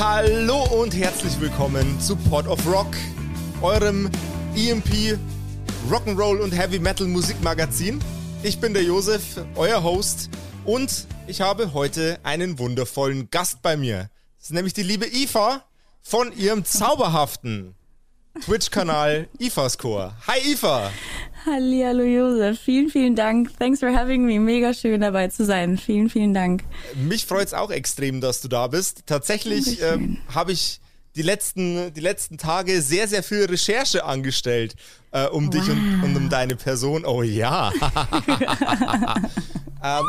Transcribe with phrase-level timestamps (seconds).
[0.00, 2.96] Hallo und herzlich willkommen zu Pod of Rock,
[3.60, 4.10] eurem
[4.56, 5.18] EMP
[5.90, 8.00] Rock'n'Roll und Heavy Metal Musikmagazin.
[8.42, 9.22] Ich bin der Josef,
[9.56, 10.30] euer Host
[10.64, 14.08] und ich habe heute einen wundervollen Gast bei mir.
[14.38, 15.66] Das ist nämlich die liebe Ifa
[16.00, 17.74] von ihrem zauberhaften
[18.42, 20.14] Twitch-Kanal IFA-Score.
[20.26, 20.90] Hi Ifa!
[21.46, 23.56] Hallo Josef, vielen, vielen Dank.
[23.58, 24.38] Thanks for having me.
[24.38, 25.78] Mega schön dabei zu sein.
[25.78, 26.64] Vielen, vielen Dank.
[26.94, 29.04] Mich freut es auch extrem, dass du da bist.
[29.06, 30.80] Tatsächlich ähm, habe ich
[31.16, 34.74] die letzten, die letzten Tage sehr, sehr viel Recherche angestellt,
[35.12, 35.50] äh, um wow.
[35.50, 37.06] dich und, und, um deine Person.
[37.06, 37.72] Oh ja.
[39.82, 40.04] ähm,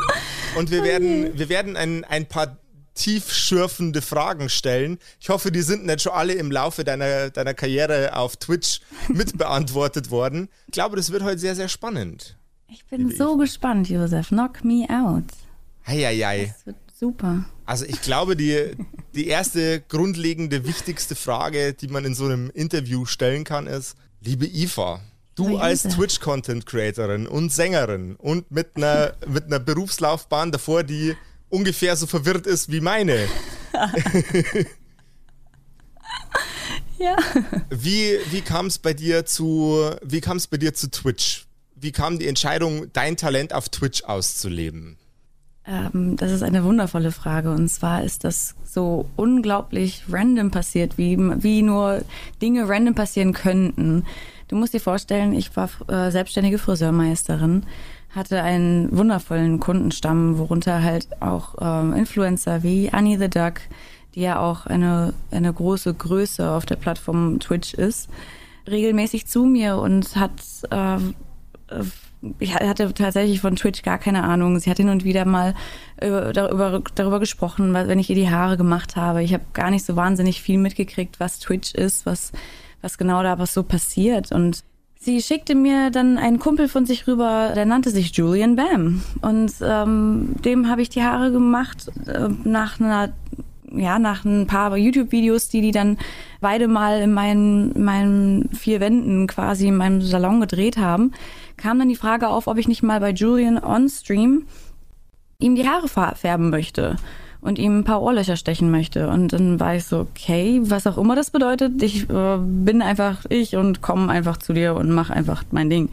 [0.56, 2.58] und wir werden, wir werden ein, ein paar
[2.94, 4.98] tiefschürfende Fragen stellen.
[5.20, 10.10] Ich hoffe, die sind nicht schon alle im Laufe deiner, deiner Karriere auf Twitch mitbeantwortet
[10.10, 10.48] worden.
[10.66, 12.36] Ich glaube, das wird heute sehr, sehr spannend.
[12.68, 14.28] Ich bin so gespannt, Josef.
[14.28, 15.24] Knock me out.
[15.86, 16.54] Heieiei.
[16.54, 17.44] Das wird super.
[17.66, 18.72] Also ich glaube, die,
[19.14, 24.46] die erste grundlegende, wichtigste Frage, die man in so einem Interview stellen kann, ist, liebe
[24.46, 25.00] Ifa,
[25.34, 31.16] du als Twitch-Content-Creatorin und Sängerin und mit einer, mit einer Berufslaufbahn davor, die
[31.52, 33.28] ungefähr so verwirrt ist wie meine.
[36.98, 37.16] ja.
[37.70, 41.46] Wie, wie kam es bei dir zu, wie kam es bei dir zu Twitch?
[41.74, 44.96] Wie kam die Entscheidung, dein Talent auf Twitch auszuleben?
[45.66, 47.50] Ähm, das ist eine wundervolle Frage.
[47.50, 52.02] Und zwar ist das so unglaublich random passiert, wie, wie nur
[52.40, 54.04] Dinge random passieren könnten.
[54.48, 57.64] Du musst dir vorstellen, ich war äh, selbstständige Friseurmeisterin
[58.12, 63.60] hatte einen wundervollen Kundenstamm, worunter halt auch ähm, Influencer wie Annie the Duck,
[64.14, 68.10] die ja auch eine, eine große Größe auf der Plattform Twitch ist,
[68.68, 70.32] regelmäßig zu mir und hat
[70.70, 70.98] äh,
[72.38, 74.58] ich hatte tatsächlich von Twitch gar keine Ahnung.
[74.60, 75.54] Sie hat hin und wieder mal
[76.00, 79.24] über, darüber, darüber gesprochen, wenn ich ihr die Haare gemacht habe.
[79.24, 82.30] Ich habe gar nicht so wahnsinnig viel mitgekriegt, was Twitch ist, was,
[82.80, 84.30] was genau da was so passiert.
[84.30, 84.62] Und
[85.04, 89.02] Sie schickte mir dann einen Kumpel von sich rüber, der nannte sich Julian Bam.
[89.20, 93.12] Und ähm, dem habe ich die Haare gemacht äh, nach einer,
[93.74, 95.98] ja, nach ein paar YouTube-Videos, die die dann
[96.40, 101.10] beide mal in meinen, meinen vier Wänden quasi in meinem Salon gedreht haben,
[101.56, 104.46] kam dann die Frage auf, ob ich nicht mal bei Julian on Stream
[105.40, 106.94] ihm die Haare färben möchte
[107.42, 109.08] und ihm ein paar Ohrlöcher stechen möchte.
[109.08, 113.24] Und dann war ich so, okay, was auch immer das bedeutet, ich äh, bin einfach
[113.28, 115.90] ich und komme einfach zu dir und mach einfach mein Ding.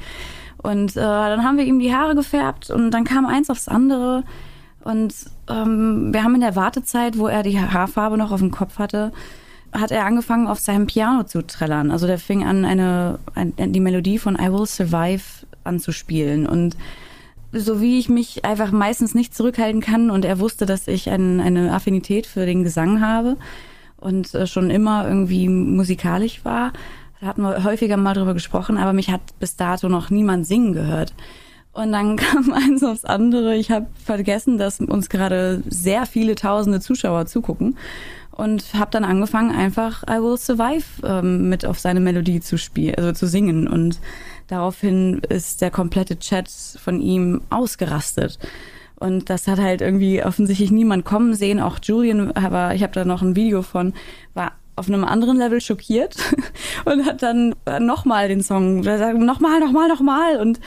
[0.58, 4.24] Und äh, dann haben wir ihm die Haare gefärbt und dann kam eins aufs andere.
[4.84, 5.14] Und
[5.50, 9.12] ähm, wir haben in der Wartezeit, wo er die Haarfarbe noch auf dem Kopf hatte,
[9.72, 11.92] hat er angefangen, auf seinem Piano zu trällern.
[11.92, 15.24] Also der fing an, eine, ein, die Melodie von I Will Survive
[15.64, 16.46] anzuspielen.
[16.46, 16.76] Und
[17.52, 21.40] so wie ich mich einfach meistens nicht zurückhalten kann und er wusste, dass ich ein,
[21.40, 23.38] eine Affinität für den Gesang habe
[23.98, 26.74] und äh, schon immer irgendwie musikalisch war.
[27.22, 30.74] Da hatten wir häufiger mal drüber gesprochen, aber mich hat bis dato noch niemand singen
[30.74, 31.14] gehört.
[31.74, 33.56] Und dann kam eins aufs andere.
[33.56, 37.78] Ich habe vergessen, dass uns gerade sehr viele tausende Zuschauer zugucken
[38.32, 42.96] und habe dann angefangen, einfach I Will Survive ähm, mit auf seine Melodie zu spielen,
[42.96, 43.68] also zu singen.
[43.68, 44.00] Und
[44.50, 48.40] Daraufhin ist der komplette Chat von ihm ausgerastet.
[48.96, 51.60] Und das hat halt irgendwie offensichtlich niemand kommen sehen.
[51.60, 53.94] Auch Julian, aber ich habe da noch ein Video von,
[54.34, 56.16] war auf einem anderen Level schockiert
[56.86, 60.38] und hat dann nochmal den Song, nochmal, nochmal, nochmal.
[60.38, 60.60] Und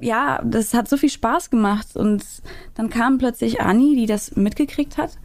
[0.00, 1.94] ja, das hat so viel Spaß gemacht.
[1.94, 2.24] Und
[2.74, 5.18] dann kam plötzlich Anni, die das mitgekriegt hat,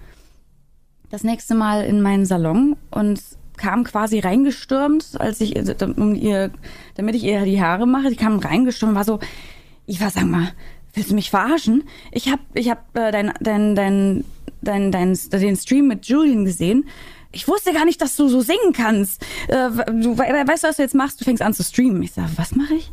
[1.10, 3.20] das nächste Mal in meinen Salon und
[3.58, 6.52] kam quasi reingestürmt, als ich, äh, um ihr,
[6.96, 8.10] damit ich ihr die Haare mache.
[8.10, 9.20] Die kam reingestürmt, war so,
[9.86, 10.52] ich war, sag mal,
[10.94, 11.84] willst du mich verarschen?
[12.12, 14.26] Ich hab, ich hab äh, dein, dein, dein,
[14.62, 16.86] dein, dein, den Stream mit Julian gesehen.
[17.32, 19.22] Ich wusste gar nicht, dass du so singen kannst.
[19.48, 21.20] Äh, du weißt du, was du jetzt machst?
[21.20, 22.02] Du fängst an zu streamen.
[22.02, 22.92] Ich sag, was mache ich?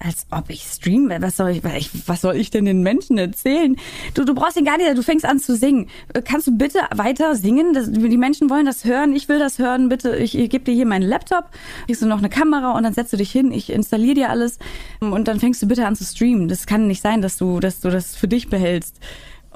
[0.00, 1.20] Als ob ich streame.
[1.20, 1.62] Was soll ich,
[2.06, 3.76] was soll ich denn den Menschen erzählen?
[4.14, 5.88] Du, du brauchst ihn gar nicht, du fängst an zu singen.
[6.24, 7.74] Kannst du bitte weiter singen?
[7.74, 9.88] Das, die Menschen wollen das hören, ich will das hören.
[9.88, 11.50] Bitte, ich, ich gebe dir hier meinen Laptop,
[11.86, 14.58] kriegst du noch eine Kamera und dann setzt du dich hin, ich installiere dir alles
[15.00, 16.48] und dann fängst du bitte an zu streamen.
[16.48, 18.96] Das kann nicht sein, dass du, dass du das für dich behältst.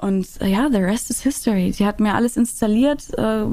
[0.05, 1.71] Und äh, ja, the rest is history.
[1.71, 3.11] Die hat mir alles installiert.
[3.17, 3.45] Äh,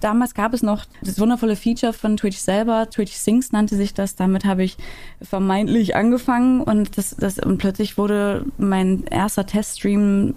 [0.00, 2.90] damals gab es noch das wundervolle Feature von Twitch selber.
[2.90, 4.16] Twitch Sings nannte sich das.
[4.16, 4.76] Damit habe ich
[5.22, 10.34] vermeintlich angefangen und das, das und plötzlich wurde mein erster Teststream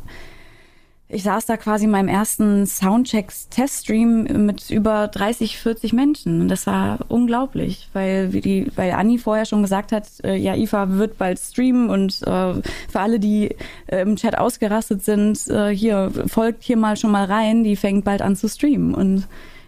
[1.14, 6.42] ich saß da quasi in meinem ersten Soundchecks-Teststream mit über 30, 40 Menschen.
[6.42, 10.56] Und das war unglaublich, weil, wie die, weil Anni vorher schon gesagt hat, äh, ja,
[10.56, 12.54] IFA wird bald streamen und äh,
[12.90, 13.56] für alle, die
[13.88, 18.06] äh, im Chat ausgerastet sind, äh, hier, folgt hier mal schon mal rein, die fängt
[18.06, 18.94] bald an zu streamen.
[18.94, 19.28] Und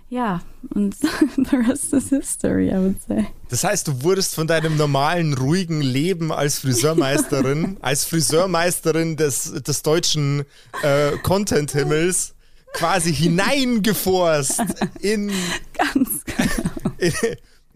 [0.10, 0.42] ja,
[0.74, 3.28] und the rest is history, I would say.
[3.50, 9.82] Das heißt, du wurdest von deinem normalen, ruhigen Leben als Friseurmeisterin, als Friseurmeisterin des, des
[9.82, 10.46] deutschen
[10.84, 12.34] äh, Content-Himmels
[12.74, 14.62] quasi hineingeforst
[15.00, 15.32] in.
[15.74, 16.96] Ganz genau.
[16.98, 17.14] In,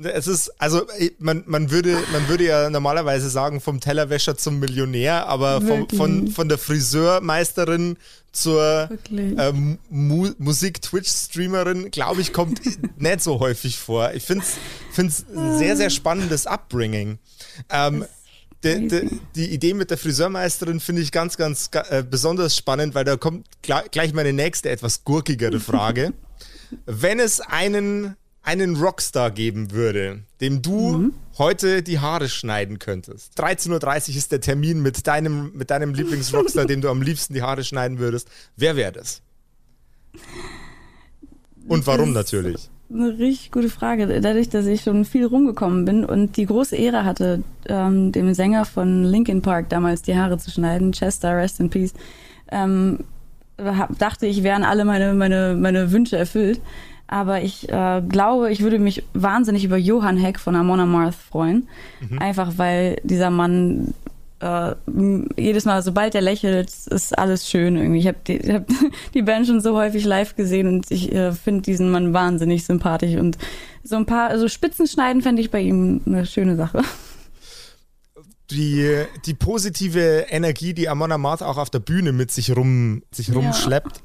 [0.01, 0.85] es ist, also
[1.17, 6.27] man, man, würde, man würde ja normalerweise sagen, vom Tellerwäscher zum Millionär, aber vom, von,
[6.29, 7.97] von der Friseurmeisterin
[8.31, 12.61] zur ähm, Mu Musik-Twitch-Streamerin, glaube ich, kommt
[12.97, 14.13] nicht so häufig vor.
[14.13, 14.45] Ich finde
[14.95, 17.19] es ein sehr, sehr spannendes Upbringing.
[17.69, 18.05] Ähm,
[18.63, 23.05] die, die, die, Idee mit der Friseurmeisterin finde ich ganz, ganz äh, besonders spannend, weil
[23.05, 26.13] da kommt gleich meine nächste etwas gurkigere Frage.
[26.85, 31.13] Wenn es einen einen Rockstar geben würde, dem du mhm.
[31.37, 33.39] heute die Haare schneiden könntest.
[33.39, 37.41] 13.30 Uhr ist der Termin mit deinem, mit deinem Lieblingsrockstar, dem du am liebsten die
[37.41, 38.29] Haare schneiden würdest.
[38.55, 39.21] Wer wäre das?
[41.67, 42.69] Und warum natürlich?
[42.91, 44.19] Eine richtig gute Frage.
[44.19, 48.65] Dadurch, dass ich schon viel rumgekommen bin und die große Ehre hatte, ähm, dem Sänger
[48.65, 51.93] von Linkin Park damals die Haare zu schneiden, Chester, rest in peace,
[52.51, 53.03] ähm,
[53.99, 56.59] dachte ich, wären alle meine, meine, meine Wünsche erfüllt.
[57.11, 61.67] Aber ich äh, glaube, ich würde mich wahnsinnig über Johann Heck von Amon Amarth freuen.
[62.07, 62.19] Mhm.
[62.19, 63.95] Einfach weil dieser Mann
[64.41, 64.75] äh,
[65.35, 67.99] jedes Mal, sobald er lächelt, ist alles schön irgendwie.
[67.99, 68.67] Ich habe die, hab
[69.15, 73.15] die Band schon so häufig live gesehen und ich äh, finde diesen Mann wahnsinnig sympathisch.
[73.15, 73.39] Und
[73.83, 76.83] so ein paar, also Spitzenschneiden fände ich bei ihm eine schöne Sache.
[78.51, 83.33] Die, die positive Energie, die Amon Amarth auch auf der Bühne mit sich rum sich
[83.33, 84.03] rumschleppt, ja.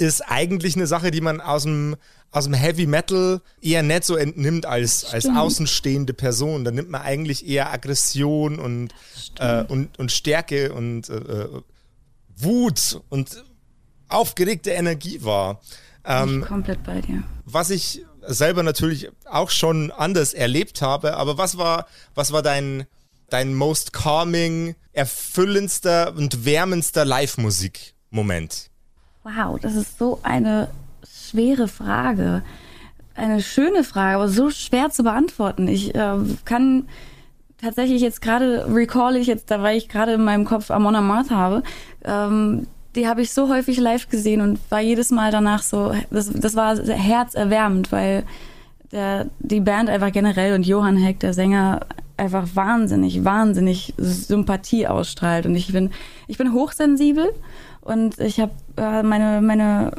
[0.00, 1.96] Ist eigentlich eine Sache, die man aus dem
[2.32, 6.64] aus dem Heavy Metal eher nicht so entnimmt als, als außenstehende Person.
[6.64, 8.94] Da nimmt man eigentlich eher Aggression und,
[9.40, 11.62] äh, und, und Stärke und äh, äh,
[12.36, 13.44] Wut und
[14.08, 15.60] aufgeregte Energie wahr.
[16.04, 17.24] Ähm, komplett bei dir.
[17.44, 22.86] Was ich selber natürlich auch schon anders erlebt habe, aber was war, was war dein,
[23.28, 28.69] dein most calming, erfüllendster und wärmendster Live-Musik-Moment?
[29.22, 30.68] Wow, das ist so eine
[31.06, 32.42] schwere Frage.
[33.14, 35.68] Eine schöne Frage, aber so schwer zu beantworten.
[35.68, 36.88] Ich äh, kann
[37.58, 41.30] tatsächlich jetzt gerade recall ich jetzt, da weil ich gerade in meinem Kopf Amon Amarth
[41.30, 41.62] habe,
[42.04, 46.30] ähm, die habe ich so häufig live gesehen und war jedes Mal danach so, das,
[46.32, 48.24] das war herzerwärmend, weil
[48.90, 51.80] der, die Band einfach generell und Johann Heck, der Sänger,
[52.16, 55.46] einfach wahnsinnig, wahnsinnig Sympathie ausstrahlt.
[55.46, 55.90] Und ich bin,
[56.26, 57.30] ich bin hochsensibel
[57.80, 59.92] und ich habe äh, meine, meine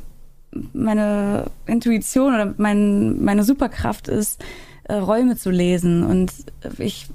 [0.73, 4.43] meine Intuition oder mein, meine Superkraft ist,
[4.83, 6.03] äh, Räume zu lesen.
[6.03, 6.31] Und
[6.77, 7.07] ich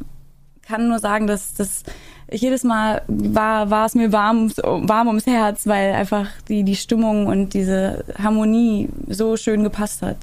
[0.62, 1.84] kann nur sagen, dass das
[2.30, 7.26] jedes Mal war, war es mir warm, warm ums Herz, weil einfach die, die Stimmung
[7.26, 10.18] und diese Harmonie so schön gepasst hat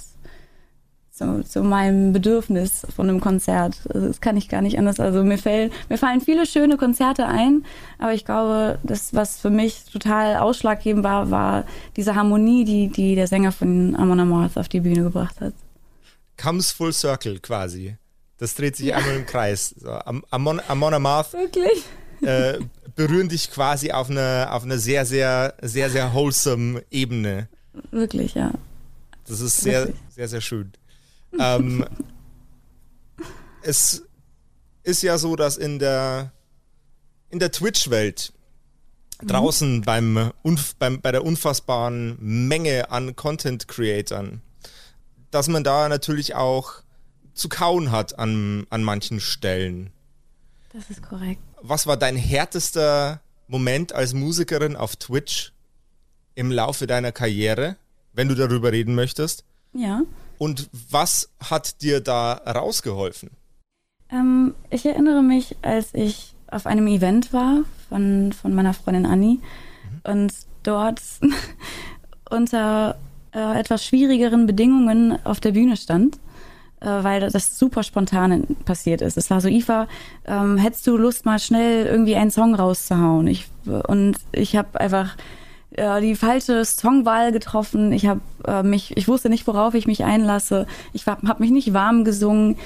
[1.13, 3.77] zu, zu meinem Bedürfnis von einem Konzert.
[3.93, 5.00] Also das kann ich gar nicht anders.
[5.00, 7.65] Also mir, fällt, mir fallen viele schöne Konzerte ein,
[8.00, 11.65] aber ich glaube, das, was für mich total ausschlaggebend war, war
[11.96, 15.53] diese Harmonie, die, die der Sänger von Amon Amarth auf die Bühne gebracht hat.
[16.36, 17.96] Comes full circle quasi.
[18.39, 18.98] Das dreht sich ja.
[18.98, 19.75] einmal im Kreis.
[19.77, 19.91] So,
[20.32, 21.84] Amon, Amon Amarth Wirklich?
[22.22, 22.60] Äh,
[22.96, 27.50] berühren dich quasi auf eine, auf eine sehr, sehr, sehr, sehr wholesome Ebene.
[27.91, 28.51] Wirklich, ja.
[29.27, 30.01] Das ist sehr, Wirklich.
[30.10, 30.72] sehr, sehr schön
[31.40, 31.86] ähm,
[33.62, 34.04] es
[34.84, 36.32] ist ja so, dass in der,
[37.30, 38.34] in der Twitch-Welt
[39.22, 39.28] mhm.
[39.28, 40.32] draußen beim,
[40.80, 44.42] beim, bei der unfassbaren Menge an Content-Creatern,
[45.32, 46.84] dass man da natürlich auch
[47.34, 49.92] zu kauen hat an, an manchen Stellen.
[50.72, 51.42] Das ist korrekt.
[51.62, 55.54] Was war dein härtester Moment als Musikerin auf Twitch
[56.36, 57.78] im Laufe deiner Karriere,
[58.13, 59.44] wenn du darüber reden möchtest?
[59.74, 60.02] Ja.
[60.38, 63.32] Und was hat dir da rausgeholfen?
[64.10, 69.40] Ähm, ich erinnere mich, als ich auf einem Event war von, von meiner Freundin Anni
[69.40, 70.12] mhm.
[70.12, 71.02] und dort
[72.30, 72.98] unter
[73.34, 76.18] äh, etwas schwierigeren Bedingungen auf der Bühne stand,
[76.80, 79.18] äh, weil das super spontan passiert ist.
[79.18, 79.88] Es war so, Iva,
[80.25, 83.28] ähm, hättest du Lust, mal schnell irgendwie einen Song rauszuhauen?
[83.28, 83.48] Ich,
[83.88, 85.16] und ich habe einfach
[85.75, 87.92] äh, die falsche Songwahl getroffen.
[87.92, 90.68] Ich habe äh, mich, ich wusste nicht, worauf ich mich einlasse.
[90.94, 92.58] Ich habe mich nicht warm gesungen.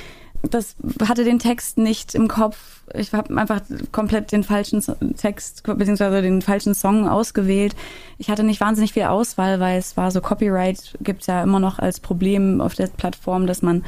[0.43, 0.75] Das
[1.07, 2.83] hatte den Text nicht im Kopf.
[2.93, 3.61] Ich habe einfach
[3.91, 4.83] komplett den falschen
[5.17, 7.75] Text beziehungsweise den falschen Song ausgewählt.
[8.17, 11.79] Ich hatte nicht wahnsinnig viel Auswahl, weil es war so Copyright gibt's ja immer noch
[11.79, 13.83] als Problem auf der Plattform, dass man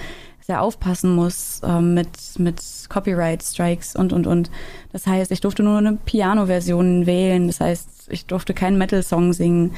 [0.50, 4.50] sehr aufpassen muss ähm, mit, mit Copyright-Strikes und, und, und.
[4.92, 7.46] Das heißt, ich durfte nur eine Piano-Version wählen.
[7.46, 9.76] Das heißt, ich durfte keinen Metal-Song singen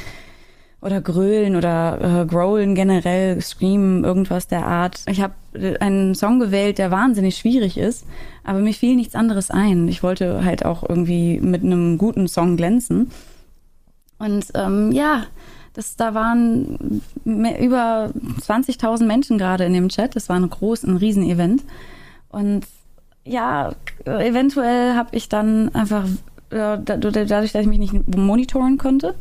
[0.79, 5.01] oder grölen oder äh, growlen generell, screamen, irgendwas der Art.
[5.07, 5.33] Ich habe
[5.81, 8.05] einen Song gewählt, der wahnsinnig schwierig ist,
[8.45, 9.89] aber mir fiel nichts anderes ein.
[9.89, 13.11] Ich wollte halt auch irgendwie mit einem guten Song glänzen.
[14.19, 15.25] Und ähm, ja,
[15.73, 18.11] das, da waren über
[18.41, 20.15] 20.000 Menschen gerade in dem Chat.
[20.15, 21.63] Das war ein groß, ein Riesen-Event.
[22.29, 22.65] Und
[23.23, 23.73] ja,
[24.05, 26.05] eventuell habe ich dann einfach,
[26.49, 29.15] dadurch, dass ich mich nicht monitoren konnte,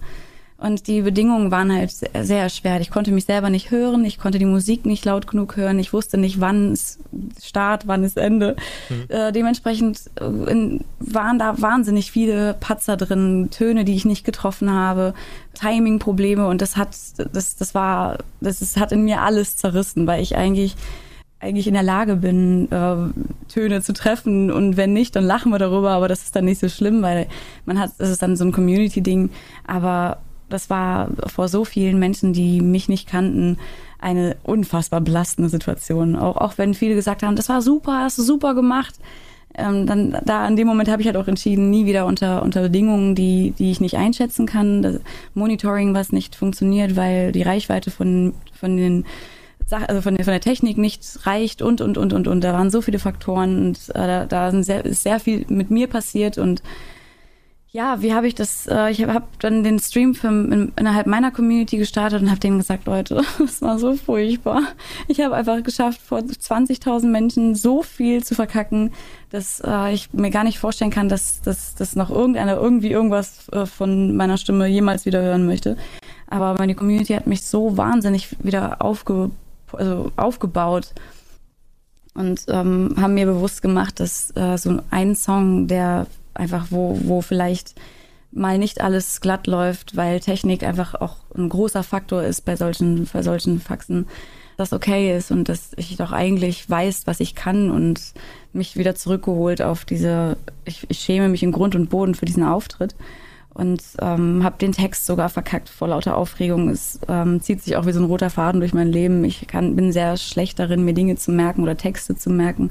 [0.61, 2.81] und die Bedingungen waren halt sehr schwer.
[2.81, 5.95] Ich konnte mich selber nicht hören, ich konnte die Musik nicht laut genug hören, ich
[5.95, 6.99] wusste nicht, wann ist
[7.43, 8.57] Start, wann ist Ende.
[8.91, 9.05] Mhm.
[9.09, 14.71] Äh, dementsprechend äh, in, waren da wahnsinnig viele Patzer drin, Töne, die ich nicht getroffen
[14.71, 15.15] habe,
[15.55, 16.95] Timing-Probleme und das hat,
[17.33, 20.77] das, das war, das ist, hat in mir alles zerrissen, weil ich eigentlich
[21.43, 22.97] eigentlich in der Lage bin, äh,
[23.49, 26.61] Töne zu treffen und wenn nicht, dann lachen wir darüber, aber das ist dann nicht
[26.61, 27.29] so schlimm, weil
[27.65, 29.31] man hat, es ist dann so ein Community-Ding,
[29.67, 30.19] aber
[30.51, 33.59] das war vor so vielen Menschen, die mich nicht kannten,
[33.99, 36.17] eine unfassbar belastende Situation.
[36.17, 38.95] Auch, auch wenn viele gesagt haben, das war super, hast du super gemacht.
[39.55, 42.63] Ähm, dann da in dem Moment habe ich halt auch entschieden, nie wieder unter, unter
[42.63, 44.83] Bedingungen, die, die ich nicht einschätzen kann.
[44.83, 45.01] Das
[45.35, 49.05] Monitoring, was nicht funktioniert, weil die Reichweite von, von den
[49.71, 52.43] also von, der, von der Technik nicht reicht und, und, und, und, und.
[52.43, 55.71] Da waren so viele Faktoren und äh, da, da sind sehr, ist sehr viel mit
[55.71, 56.63] mir passiert und
[57.73, 58.67] ja, wie habe ich das?
[58.67, 62.41] Äh, ich habe hab dann den Stream für, in, innerhalb meiner Community gestartet und habe
[62.41, 64.63] denen gesagt, Leute, das war so furchtbar.
[65.07, 68.93] Ich habe einfach geschafft, vor 20.000 Menschen so viel zu verkacken,
[69.31, 73.49] dass äh, ich mir gar nicht vorstellen kann, dass, dass, dass noch irgendeiner irgendwie irgendwas
[73.51, 75.77] äh, von meiner Stimme jemals wieder hören möchte.
[76.27, 79.31] Aber meine Community hat mich so wahnsinnig wieder aufge,
[79.73, 80.93] also aufgebaut
[82.15, 86.09] und ähm, haben mir bewusst gemacht, dass äh, so ein Song, der
[86.41, 87.75] einfach wo, wo vielleicht
[88.33, 93.09] mal nicht alles glatt läuft, weil Technik einfach auch ein großer Faktor ist bei solchen,
[93.13, 94.07] bei solchen Faxen,
[94.57, 98.13] das okay ist und dass ich doch eigentlich weiß, was ich kann und
[98.53, 102.45] mich wieder zurückgeholt auf diese, ich, ich schäme mich in Grund und Boden für diesen
[102.45, 102.95] Auftritt
[103.55, 106.69] und ähm, habe den Text sogar verkackt vor lauter Aufregung.
[106.69, 109.25] Es ähm, zieht sich auch wie so ein roter Faden durch mein Leben.
[109.25, 112.71] Ich kann, bin sehr schlecht darin, mir Dinge zu merken oder Texte zu merken.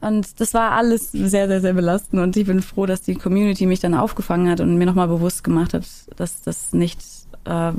[0.00, 2.22] Und das war alles sehr, sehr, sehr belastend.
[2.22, 5.42] Und ich bin froh, dass die Community mich dann aufgefangen hat und mir nochmal bewusst
[5.42, 5.84] gemacht hat,
[6.16, 7.00] dass das nicht
[7.44, 7.72] äh,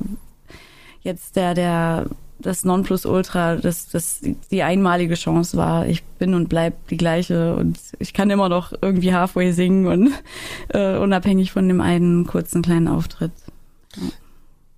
[1.02, 2.08] jetzt der, der,
[2.40, 4.22] das Nonplusultra, dass das
[4.52, 5.88] die einmalige Chance war.
[5.88, 10.12] Ich bin und bleib die gleiche und ich kann immer noch irgendwie halfway singen und
[10.70, 13.32] äh, unabhängig von dem einen kurzen kleinen Auftritt.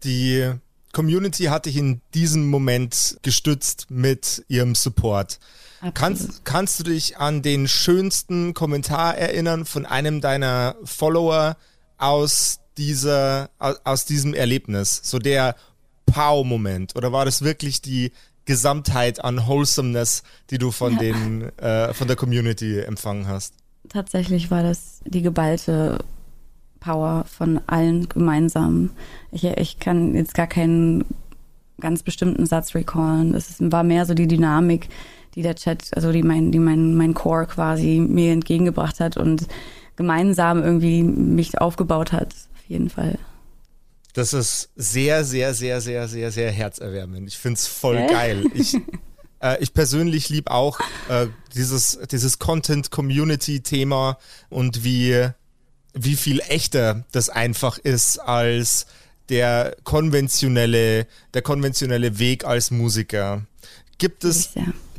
[0.04, 0.52] Die
[0.94, 5.40] Community hat dich in diesem Moment gestützt mit ihrem Support.
[5.94, 11.58] Kannst, kannst du dich an den schönsten Kommentar erinnern von einem deiner Follower
[11.98, 15.02] aus dieser, aus diesem Erlebnis?
[15.04, 15.56] So der
[16.06, 16.96] Pow-Moment?
[16.96, 18.12] Oder war das wirklich die
[18.46, 21.00] Gesamtheit an Wholesomeness, die du von, ja.
[21.00, 23.56] den, äh, von der Community empfangen hast?
[23.90, 26.00] Tatsächlich war das die geballte
[26.80, 28.92] Power von allen gemeinsam.
[29.32, 31.06] Ich, ich kann jetzt gar keinen
[31.80, 33.34] ganz bestimmten Satz recallen.
[33.34, 34.90] Es war mehr so die Dynamik,
[35.36, 39.48] die der Chat, also die mein, die mein, mein Core quasi mir entgegengebracht hat und
[39.96, 43.18] gemeinsam irgendwie mich aufgebaut hat, auf jeden Fall.
[44.14, 47.28] Das ist sehr, sehr, sehr, sehr, sehr, sehr herzerwärmend.
[47.28, 48.08] Ich finde es voll äh?
[48.08, 48.44] geil.
[48.54, 48.76] Ich,
[49.42, 54.18] äh, ich persönlich liebe auch äh, dieses, dieses Content-Community-Thema
[54.50, 55.30] und wie,
[55.94, 58.86] wie viel echter das einfach ist als
[59.30, 63.46] der konventionelle, der konventionelle Weg als Musiker.
[63.98, 64.50] Gibt es,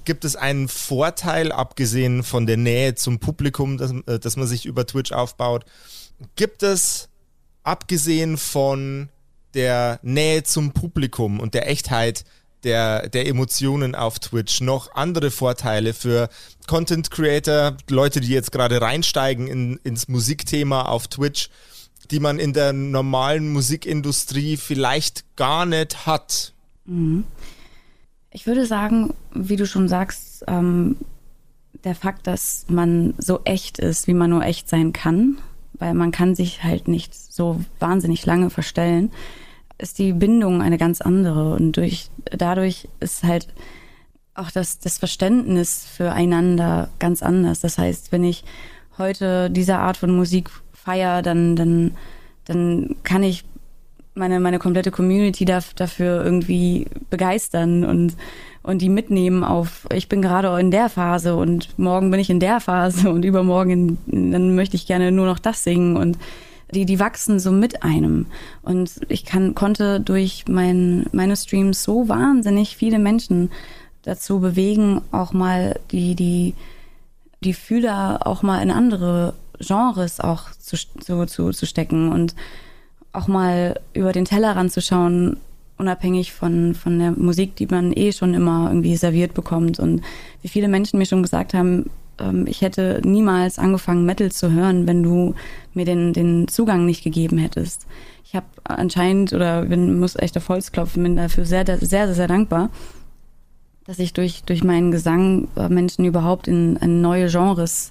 [0.04, 4.66] gibt es einen Vorteil, abgesehen von der Nähe zum Publikum, dass, äh, dass man sich
[4.66, 5.64] über Twitch aufbaut?
[6.36, 7.08] Gibt es,
[7.62, 9.08] abgesehen von
[9.54, 12.24] der Nähe zum Publikum und der Echtheit
[12.64, 16.28] der, der Emotionen auf Twitch noch andere Vorteile für
[16.66, 21.50] Content Creator, Leute, die jetzt gerade reinsteigen in, ins Musikthema auf Twitch,
[22.10, 26.52] die man in der normalen Musikindustrie vielleicht gar nicht hat?
[26.84, 27.24] Mhm.
[28.34, 30.96] Ich würde sagen, wie du schon sagst, ähm,
[31.84, 35.38] der Fakt, dass man so echt ist, wie man nur echt sein kann,
[35.74, 39.10] weil man kann sich halt nicht so wahnsinnig lange verstellen,
[39.78, 43.48] ist die Bindung eine ganz andere und durch dadurch ist halt
[44.34, 47.60] auch das, das Verständnis füreinander ganz anders.
[47.60, 48.44] Das heißt, wenn ich
[48.96, 51.92] heute diese Art von Musik feiere, dann, dann,
[52.46, 53.44] dann kann ich
[54.14, 58.16] meine, meine komplette Community da, dafür irgendwie begeistern und,
[58.62, 62.40] und die mitnehmen auf, ich bin gerade in der Phase und morgen bin ich in
[62.40, 66.18] der Phase und übermorgen, in, dann möchte ich gerne nur noch das singen und
[66.74, 68.26] die, die wachsen so mit einem.
[68.62, 73.50] Und ich kann, konnte durch mein, meine Streams so wahnsinnig viele Menschen
[74.02, 76.54] dazu bewegen, auch mal die, die,
[77.44, 82.34] die Fühler auch mal in andere Genres auch zu, zu, zu, zu stecken und
[83.12, 85.36] auch mal über den Tellerrand zu schauen,
[85.78, 89.78] unabhängig von, von der Musik, die man eh schon immer irgendwie serviert bekommt.
[89.78, 90.02] Und
[90.40, 94.86] wie viele Menschen mir schon gesagt haben, ähm, ich hätte niemals angefangen, Metal zu hören,
[94.86, 95.34] wenn du
[95.74, 97.86] mir den, den Zugang nicht gegeben hättest.
[98.24, 102.14] Ich habe anscheinend oder bin, muss echt auf Holz klopfen, bin dafür sehr, sehr, sehr,
[102.14, 102.70] sehr dankbar,
[103.84, 107.90] dass ich durch, durch meinen Gesang äh, Menschen überhaupt in, in neue Genres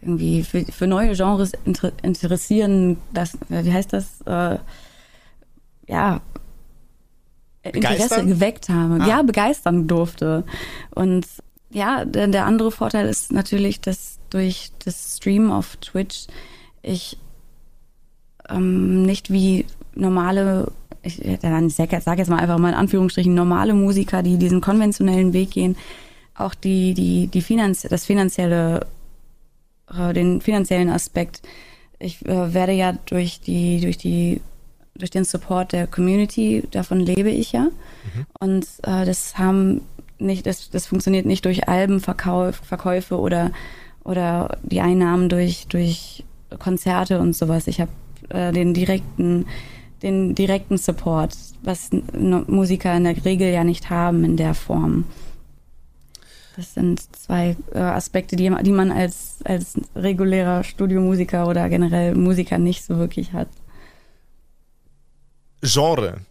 [0.00, 4.20] irgendwie für, für neue Genres inter, interessieren, das, wie heißt das?
[4.26, 4.58] Äh,
[5.88, 6.20] ja,
[7.62, 9.02] Interesse geweckt habe.
[9.02, 9.06] Ah.
[9.06, 10.44] Ja, begeistern durfte.
[10.94, 11.26] Und
[11.70, 16.26] ja, der, der andere Vorteil ist natürlich, dass durch das Stream auf Twitch
[16.82, 17.18] ich
[18.48, 20.70] ähm, nicht wie normale,
[21.02, 25.50] ich, ich sage jetzt mal einfach mal in Anführungsstrichen, normale Musiker, die diesen konventionellen Weg
[25.50, 25.76] gehen,
[26.34, 28.86] auch die, die, die Finanz das finanzielle
[29.96, 31.42] äh, den finanziellen Aspekt.
[31.98, 34.40] Ich äh, werde ja durch die, durch die,
[34.94, 37.64] durch den Support der Community, davon lebe ich ja.
[37.64, 38.26] Mhm.
[38.40, 39.82] Und äh, das haben
[40.18, 43.52] nicht, das, das funktioniert nicht durch Albenverkäufe oder,
[44.04, 46.24] oder die Einnahmen durch, durch
[46.58, 47.66] Konzerte und sowas.
[47.66, 47.90] Ich habe
[48.30, 49.46] äh, den direkten,
[50.02, 55.04] den direkten Support, was Musiker in der Regel ja nicht haben in der Form.
[56.58, 62.58] Das sind zwei äh, Aspekte, die, die man als, als regulärer Studiomusiker oder generell Musiker
[62.58, 63.46] nicht so wirklich hat.
[65.62, 66.22] Genre.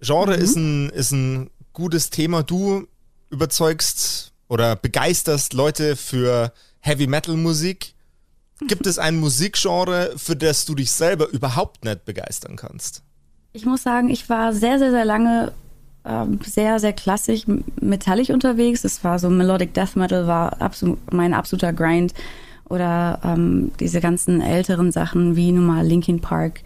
[0.00, 0.42] Genre mhm.
[0.42, 2.42] ist, ein, ist ein gutes Thema.
[2.42, 2.88] Du
[3.30, 7.94] überzeugst oder begeisterst Leute für Heavy Metal Musik.
[8.66, 13.04] Gibt es ein Musikgenre, für das du dich selber überhaupt nicht begeistern kannst?
[13.52, 15.52] Ich muss sagen, ich war sehr, sehr, sehr lange
[16.06, 17.44] ähm, sehr, sehr klassisch
[17.80, 18.84] metallisch unterwegs.
[18.84, 22.14] Es war so Melodic Death Metal war absolut, mein absoluter Grind.
[22.68, 26.62] Oder ähm, diese ganzen älteren Sachen wie nun mal Linkin Park,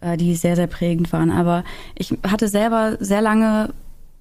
[0.00, 1.30] äh, die sehr, sehr prägend waren.
[1.30, 3.72] Aber ich hatte selber sehr lange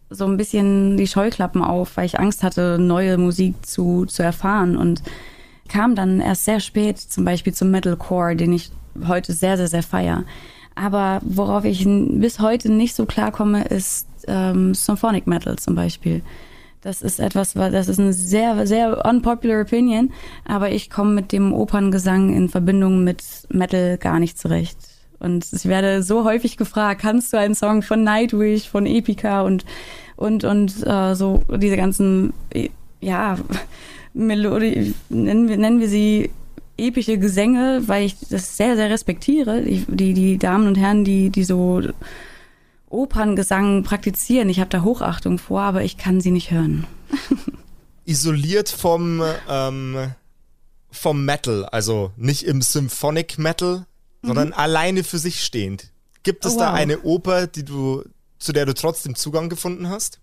[0.10, 4.78] so ein bisschen die Scheuklappen auf, weil ich Angst hatte, neue Musik zu, zu erfahren.
[4.78, 5.02] Und
[5.70, 8.72] kam dann erst sehr spät zum Beispiel zum Metalcore, den ich
[9.08, 10.24] heute sehr, sehr, sehr feier.
[10.76, 16.22] Aber worauf ich bis heute nicht so klarkomme, ist ähm, Symphonic Metal zum Beispiel.
[16.82, 20.12] Das ist etwas, das ist eine sehr, sehr unpopular Opinion,
[20.44, 24.78] aber ich komme mit dem Operngesang in Verbindung mit Metal gar nicht zurecht.
[25.20, 29.64] Und ich werde so häufig gefragt, kannst du einen Song von Nightwish, von Epica und,
[30.18, 32.34] und, und äh, so diese ganzen,
[33.00, 33.38] ja,
[34.14, 36.30] Melodie, nennen wir, nennen wir sie
[36.78, 39.62] epische Gesänge, weil ich das sehr, sehr respektiere.
[39.62, 41.82] Die, die, die Damen und Herren, die, die so
[42.90, 44.50] Operngesang praktizieren.
[44.50, 46.86] Ich habe da Hochachtung vor, aber ich kann sie nicht hören.
[48.06, 50.12] Isoliert vom, ähm,
[50.92, 53.86] vom Metal, also nicht im Symphonic Metal,
[54.22, 54.28] mhm.
[54.28, 55.92] sondern alleine für sich stehend.
[56.24, 56.62] Gibt es oh, wow.
[56.64, 58.04] da eine Oper, die du,
[58.40, 60.20] zu der du trotzdem Zugang gefunden hast?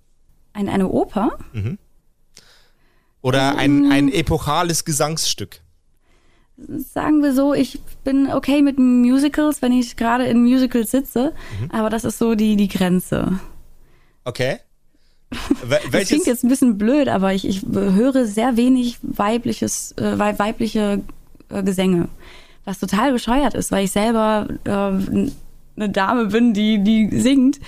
[0.52, 1.38] Ein, eine Oper?
[1.52, 1.78] Mhm.
[3.22, 5.60] Oder ein, ein epochales Gesangsstück?
[6.68, 11.70] Sagen wir so, ich bin okay mit Musicals, wenn ich gerade in Musicals sitze, mhm.
[11.70, 13.40] aber das ist so die, die Grenze.
[14.24, 14.58] Okay.
[15.62, 15.90] Welches?
[15.90, 21.02] Das klingt jetzt ein bisschen blöd, aber ich, ich höre sehr wenig weibliches, äh, weibliche
[21.48, 22.08] äh, Gesänge.
[22.64, 27.60] Was total bescheuert ist, weil ich selber äh, eine Dame bin, die, die singt.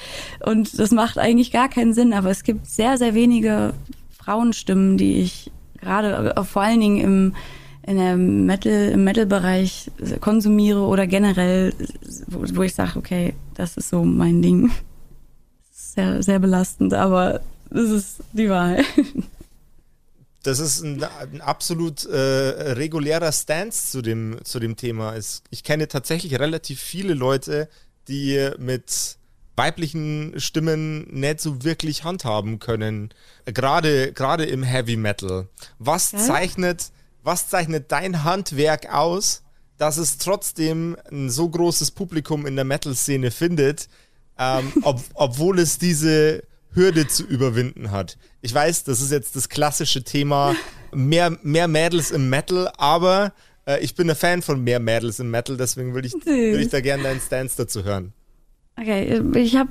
[0.45, 3.75] Und das macht eigentlich gar keinen Sinn, aber es gibt sehr, sehr wenige
[4.19, 5.51] Frauenstimmen, die ich
[5.81, 7.35] gerade, äh, vor allen Dingen im
[7.85, 9.91] in der Metal, im Metal-Bereich
[10.21, 11.75] konsumiere oder generell,
[12.29, 14.71] wo, wo ich sage, okay, das ist so mein Ding.
[15.73, 17.41] Sehr, sehr belastend, aber
[17.71, 18.85] das ist die Wahrheit.
[20.45, 25.15] Das ist ein, ein absolut äh, regulärer Stance zu dem, zu dem Thema.
[25.15, 27.69] Es, ich kenne tatsächlich relativ viele Leute,
[28.09, 29.19] die mit
[29.55, 33.15] weiblichen Stimmen nicht so wirklich handhaben können.
[33.45, 35.49] Gerade, gerade im Heavy Metal.
[35.79, 36.19] Was ja?
[36.19, 36.91] zeichnet
[37.23, 39.43] was zeichnet dein Handwerk aus,
[39.79, 43.89] dass es trotzdem ein so großes Publikum in der Metal-Szene findet,
[44.39, 46.43] ähm, ob, obwohl es diese
[46.75, 48.17] Hürde zu überwinden hat.
[48.41, 50.55] Ich weiß, das ist jetzt das klassische Thema,
[50.93, 53.33] mehr, mehr Mädels im Metal, aber
[53.67, 56.71] äh, ich bin ein Fan von mehr Mädels im Metal, deswegen würde ich, würd ich
[56.71, 58.13] da gerne deinen Stance dazu hören.
[58.79, 59.71] Okay, ich habe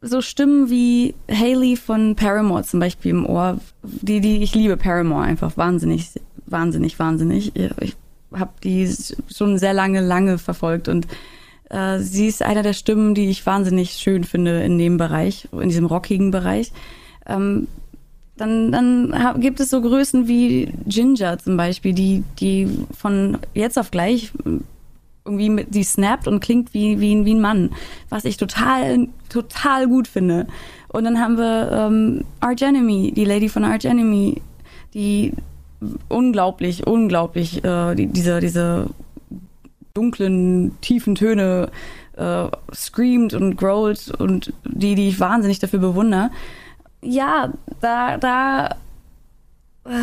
[0.00, 3.60] so Stimmen wie Haley von Paramore zum Beispiel im Ohr.
[3.82, 6.10] Die, die, ich liebe Paramore einfach wahnsinnig,
[6.52, 7.52] wahnsinnig, wahnsinnig.
[7.56, 7.96] Ich
[8.32, 8.90] habe die
[9.34, 11.06] schon sehr lange, lange verfolgt und
[11.70, 15.68] äh, sie ist einer der Stimmen, die ich wahnsinnig schön finde in dem Bereich, in
[15.68, 16.72] diesem rockigen Bereich.
[17.26, 17.66] Ähm,
[18.36, 23.90] dann, dann gibt es so Größen wie Ginger zum Beispiel, die, die von jetzt auf
[23.90, 24.32] gleich
[25.24, 27.70] irgendwie mit, die snappt und klingt wie, wie, wie ein Mann,
[28.08, 30.46] was ich total, total gut finde.
[30.88, 34.42] Und dann haben wir ähm, Arch Enemy, die Lady von Arch Enemy,
[34.94, 35.32] die
[36.08, 38.86] unglaublich, unglaublich äh, die, diese, diese
[39.94, 41.70] dunklen, tiefen Töne
[42.16, 46.30] äh, screamt und growlt und die, die ich wahnsinnig dafür bewundere.
[47.02, 48.76] Ja, da, da
[49.84, 50.00] äh,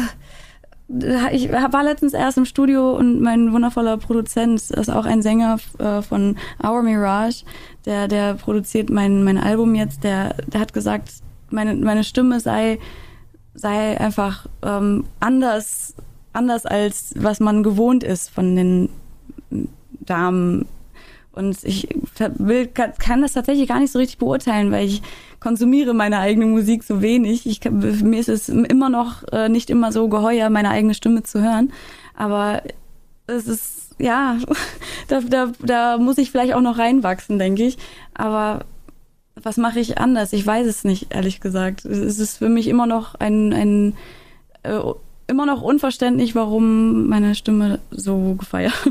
[1.32, 6.02] ich war letztens erst im Studio und mein wundervoller Produzent ist auch ein Sänger äh,
[6.02, 7.44] von Our Mirage,
[7.86, 11.12] der, der produziert mein, mein Album jetzt, der, der hat gesagt,
[11.52, 12.80] meine, meine Stimme sei,
[13.54, 15.96] sei einfach ähm, anders,
[16.34, 18.90] anders als was man gewohnt ist von den
[20.00, 20.68] Damen.
[21.32, 21.88] Und ich
[22.38, 25.02] will, kann das tatsächlich gar nicht so richtig beurteilen, weil ich
[25.40, 27.46] konsumiere meine eigene Musik so wenig.
[27.46, 31.42] Ich, mir ist es immer noch äh, nicht immer so geheuer, meine eigene Stimme zu
[31.42, 31.72] hören.
[32.16, 32.62] Aber
[33.28, 34.38] es ist, ja,
[35.08, 37.78] da, da, da muss ich vielleicht auch noch reinwachsen, denke ich.
[38.14, 38.66] Aber
[39.44, 40.34] was mache ich anders?
[40.34, 41.86] Ich weiß es nicht, ehrlich gesagt.
[41.86, 43.96] Es ist für mich immer noch ein, ein
[44.64, 44.80] äh,
[45.28, 48.74] immer noch unverständlich, warum meine Stimme so gefeiert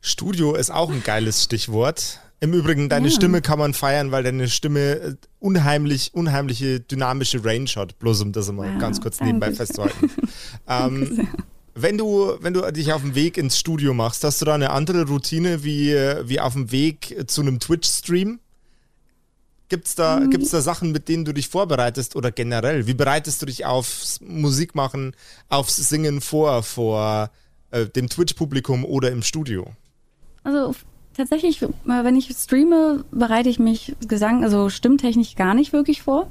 [0.00, 2.20] Studio ist auch ein geiles Stichwort.
[2.40, 3.14] Im Übrigen, deine ja.
[3.14, 7.98] Stimme kann man feiern, weil deine Stimme äh, unheimlich, unheimliche dynamische Range hat.
[8.00, 10.10] Bloß um das mal wow, ganz kurz nebenbei festzuhalten.
[10.68, 11.28] ähm,
[11.74, 14.70] wenn du, wenn du dich auf dem Weg ins Studio machst, hast du da eine
[14.70, 15.92] andere Routine wie,
[16.24, 18.38] wie auf dem Weg zu einem Twitch-Stream?
[19.68, 20.30] Gibt es da, mhm.
[20.30, 22.86] gibt's da Sachen, mit denen du dich vorbereitest oder generell?
[22.86, 25.16] Wie bereitest du dich aufs Musikmachen,
[25.48, 27.30] aufs Singen vor, vor
[27.70, 29.66] äh, dem Twitch-Publikum oder im Studio?
[30.44, 30.74] Also
[31.14, 36.28] tatsächlich, äh, wenn ich streame, bereite ich mich Gesang, also stimmtechnisch gar nicht wirklich vor.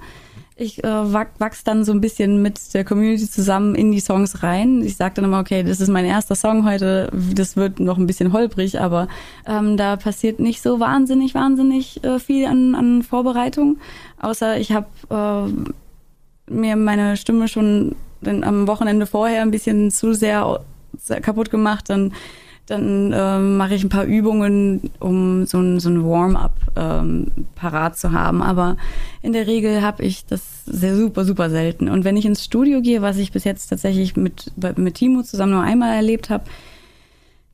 [0.56, 4.82] Ich äh, wachs dann so ein bisschen mit der Community zusammen in die Songs rein.
[4.82, 8.06] Ich sage dann immer, okay, das ist mein erster Song heute, das wird noch ein
[8.06, 9.08] bisschen holprig, aber
[9.48, 13.78] ähm, da passiert nicht so wahnsinnig, wahnsinnig äh, viel an, an Vorbereitung.
[14.22, 20.62] Außer ich habe äh, mir meine Stimme schon am Wochenende vorher ein bisschen zu sehr
[21.22, 21.90] kaputt gemacht.
[21.90, 22.14] Dann
[22.66, 27.98] dann ähm, mache ich ein paar Übungen, um so ein, so ein Warm-up ähm, parat
[27.98, 28.42] zu haben.
[28.42, 28.78] Aber
[29.22, 31.90] in der Regel habe ich das sehr super, super selten.
[31.90, 35.52] Und wenn ich ins Studio gehe, was ich bis jetzt tatsächlich mit, mit Timo zusammen
[35.52, 36.46] nur einmal erlebt habe,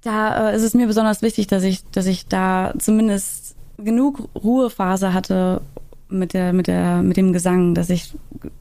[0.03, 5.13] da äh, ist es mir besonders wichtig, dass ich, dass ich da zumindest genug Ruhephase
[5.13, 5.61] hatte
[6.07, 8.13] mit der, mit der, mit dem Gesang, dass ich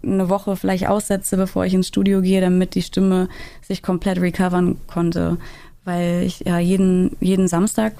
[0.02, 3.28] eine Woche vielleicht aussetze, bevor ich ins Studio gehe, damit die Stimme
[3.62, 5.38] sich komplett recovern konnte
[5.88, 7.94] weil ich ja jeden, jeden Samstag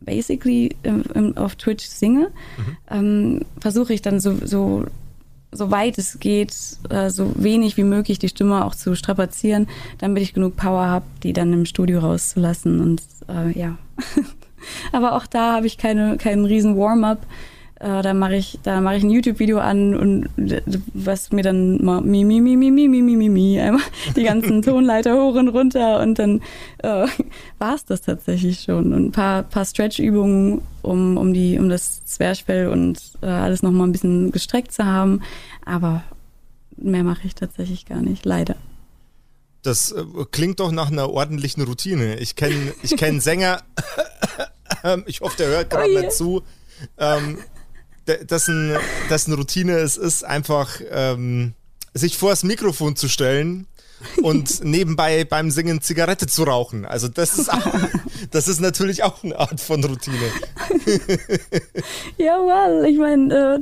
[0.00, 2.76] basically im, im, auf Twitch singe, mhm.
[2.90, 4.86] ähm, versuche ich dann so, so,
[5.52, 6.56] so weit es geht,
[6.88, 9.68] äh, so wenig wie möglich die Stimme auch zu strapazieren,
[9.98, 12.80] damit ich genug Power habe, die dann im Studio rauszulassen.
[12.80, 13.76] Und äh, ja.
[14.92, 17.18] Aber auch da habe ich keine, keinen riesen Warm-up.
[17.78, 20.28] Äh, da mache ich, da mache ich ein YouTube-Video an und
[20.94, 23.82] was mir dann mal mi mi mi mi mi mi mi mi mi einmal
[24.16, 26.40] die ganzen Tonleiter hoch und runter und dann
[26.78, 27.06] äh,
[27.58, 32.02] war es das tatsächlich schon und ein paar paar Stretch-Übungen um um die um das
[32.06, 35.20] Zwerchfell und äh, alles noch mal ein bisschen gestreckt zu haben,
[35.66, 36.02] aber
[36.78, 38.56] mehr mache ich tatsächlich gar nicht, leider.
[39.62, 42.16] Das äh, klingt doch nach einer ordentlichen Routine.
[42.20, 43.62] Ich kenne ich kenn Sänger,
[45.06, 46.08] ich hoffe, der hört gerade oh yeah.
[46.08, 46.42] zu.
[46.98, 47.38] Ähm,
[48.06, 48.76] dessen,
[49.10, 51.54] dessen Routine es ist, einfach ähm,
[51.94, 53.66] sich vor das Mikrofon zu stellen
[54.22, 56.84] und nebenbei beim Singen Zigarette zu rauchen.
[56.84, 57.66] Also das ist auch,
[58.30, 60.16] das ist natürlich auch eine Art von Routine.
[62.18, 63.58] ja, ich meine, äh,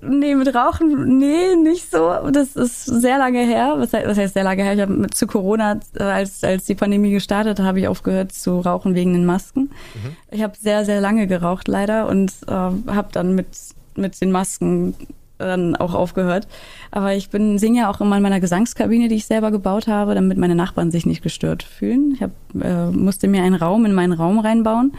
[0.00, 2.30] nee, mit Rauchen, nee, nicht so.
[2.30, 3.74] Das ist sehr lange her.
[3.78, 4.74] Was heißt, was heißt sehr lange her?
[4.74, 8.94] Ich habe zu Corona, äh, als, als die Pandemie gestartet, habe ich aufgehört zu rauchen
[8.94, 9.70] wegen den Masken.
[9.94, 10.16] Mhm.
[10.30, 13.48] Ich habe sehr, sehr lange geraucht leider und äh, habe dann mit,
[13.96, 14.94] mit den Masken
[15.46, 16.48] dann auch aufgehört.
[16.90, 20.14] Aber ich bin singe ja auch immer in meiner Gesangskabine, die ich selber gebaut habe,
[20.14, 22.12] damit meine Nachbarn sich nicht gestört fühlen.
[22.14, 24.92] Ich hab, äh, musste mir einen Raum in meinen Raum reinbauen.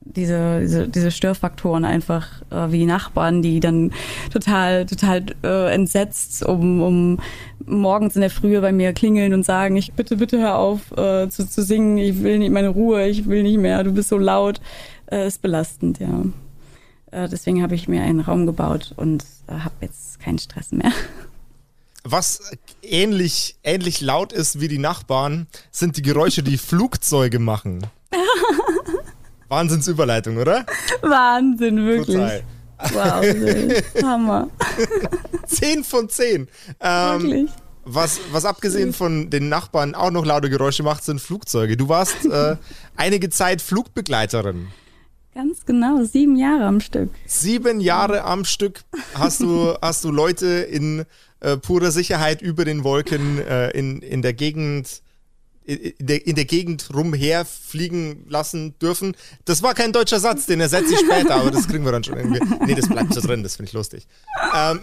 [0.00, 3.92] Diese, diese, diese Störfaktoren einfach äh, wie Nachbarn, die dann
[4.32, 7.18] total, total äh, entsetzt um, um
[7.66, 11.28] morgens in der Frühe bei mir klingeln und sagen, ich bitte, bitte hör auf äh,
[11.28, 14.16] zu, zu singen, ich will nicht meine Ruhe, ich will nicht mehr, du bist so
[14.16, 14.60] laut,
[15.10, 16.22] äh, ist belastend, ja.
[17.10, 20.92] Äh, deswegen habe ich mir einen Raum gebaut und äh, habe jetzt keinen Stress mehr.
[22.04, 27.86] Was ähnlich, ähnlich laut ist wie die Nachbarn, sind die Geräusche, die Flugzeuge machen.
[29.48, 30.64] Wahnsinnsüberleitung, oder?
[31.02, 32.16] Wahnsinn, wirklich.
[32.16, 32.42] Total.
[32.92, 34.48] Wow, Hammer.
[35.46, 36.48] Zehn von zehn.
[36.80, 37.50] Ähm, wirklich.
[37.84, 41.76] Was, was abgesehen von den Nachbarn auch noch laute Geräusche macht, sind Flugzeuge.
[41.76, 42.56] Du warst äh,
[42.96, 44.68] einige Zeit Flugbegleiterin.
[45.38, 47.10] Ganz genau, sieben Jahre am Stück.
[47.24, 48.80] Sieben Jahre am Stück
[49.14, 51.04] hast du, hast du Leute in
[51.38, 55.00] äh, purer Sicherheit über den Wolken äh, in, in der Gegend
[55.64, 59.14] in der, in der Gegend rumherfliegen lassen dürfen.
[59.44, 62.16] Das war kein deutscher Satz, den ersetze ich später, aber das kriegen wir dann schon
[62.16, 62.40] irgendwie.
[62.66, 64.08] Nee, das bleibt so drin, das finde ich lustig.
[64.56, 64.80] Ähm,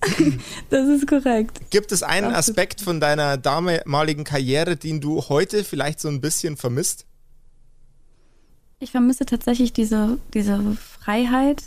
[0.70, 1.60] das ist korrekt.
[1.70, 6.56] Gibt es einen Aspekt von deiner damaligen Karriere, den du heute vielleicht so ein bisschen
[6.56, 7.06] vermisst?
[8.78, 11.62] Ich vermisse tatsächlich diese, diese Freiheit,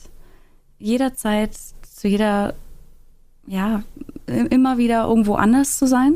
[0.77, 1.51] jederzeit
[1.83, 2.53] zu jeder,
[3.47, 3.83] ja,
[4.27, 6.15] immer wieder irgendwo anders zu sein.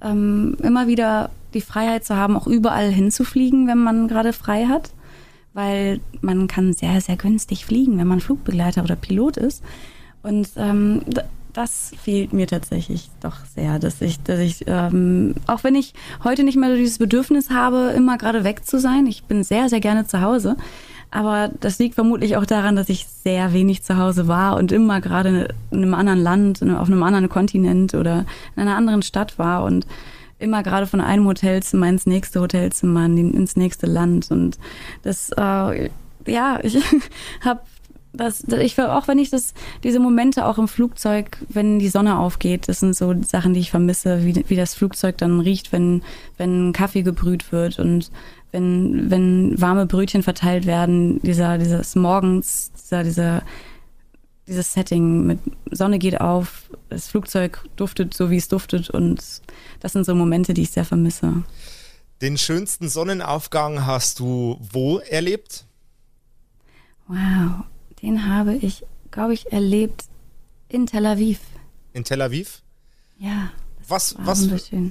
[0.00, 4.90] Ähm, immer wieder die Freiheit zu haben, auch überall hinzufliegen, wenn man gerade frei hat.
[5.52, 9.62] Weil man kann sehr, sehr günstig fliegen, wenn man Flugbegleiter oder Pilot ist.
[10.22, 11.02] Und ähm,
[11.54, 16.42] das fehlt mir tatsächlich doch sehr, dass ich, dass ich, ähm, auch wenn ich heute
[16.42, 20.06] nicht mehr dieses Bedürfnis habe, immer gerade weg zu sein, ich bin sehr, sehr gerne
[20.06, 20.56] zu Hause.
[21.12, 25.00] Aber das liegt vermutlich auch daran, dass ich sehr wenig zu Hause war und immer
[25.00, 29.62] gerade in einem anderen Land, auf einem anderen Kontinent oder in einer anderen Stadt war
[29.62, 29.86] und
[30.40, 34.32] immer gerade von einem Hotelzimmer ins nächste Hotelzimmer, ins nächste Land.
[34.32, 34.58] Und
[35.04, 35.88] das, äh,
[36.26, 36.82] ja, ich
[37.44, 37.60] habe
[38.14, 42.68] das, ich auch wenn ich das, diese Momente auch im Flugzeug, wenn die Sonne aufgeht,
[42.68, 46.02] das sind so Sachen, die ich vermisse, wie, wie das Flugzeug dann riecht, wenn,
[46.38, 48.10] wenn Kaffee gebrüht wird und
[48.52, 53.42] wenn, wenn warme Brötchen verteilt werden, dieser, dieses Morgens, dieser, dieser,
[54.46, 55.38] dieses Setting mit
[55.70, 59.20] Sonne geht auf, das Flugzeug duftet so, wie es duftet und
[59.80, 61.42] das sind so Momente, die ich sehr vermisse.
[62.22, 65.66] Den schönsten Sonnenaufgang hast du wo erlebt?
[67.08, 67.64] Wow,
[68.04, 70.04] den habe ich, glaube ich, erlebt
[70.68, 71.40] in Tel Aviv.
[71.94, 72.62] In Tel Aviv?
[73.18, 73.50] Ja.
[73.86, 74.48] Was, was,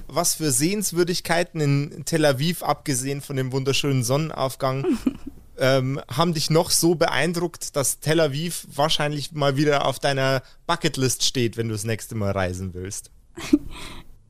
[0.07, 4.85] was für Sehenswürdigkeiten in Tel Aviv, abgesehen von dem wunderschönen Sonnenaufgang,
[5.57, 11.23] ähm, haben dich noch so beeindruckt, dass Tel Aviv wahrscheinlich mal wieder auf deiner Bucketlist
[11.23, 13.11] steht, wenn du das nächste Mal reisen willst?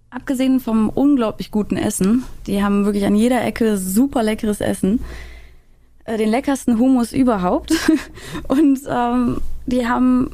[0.09, 4.99] Abgesehen vom unglaublich guten Essen, die haben wirklich an jeder Ecke super leckeres Essen.
[6.05, 7.73] Äh, den leckersten Hummus überhaupt.
[8.47, 10.31] Und ähm, die haben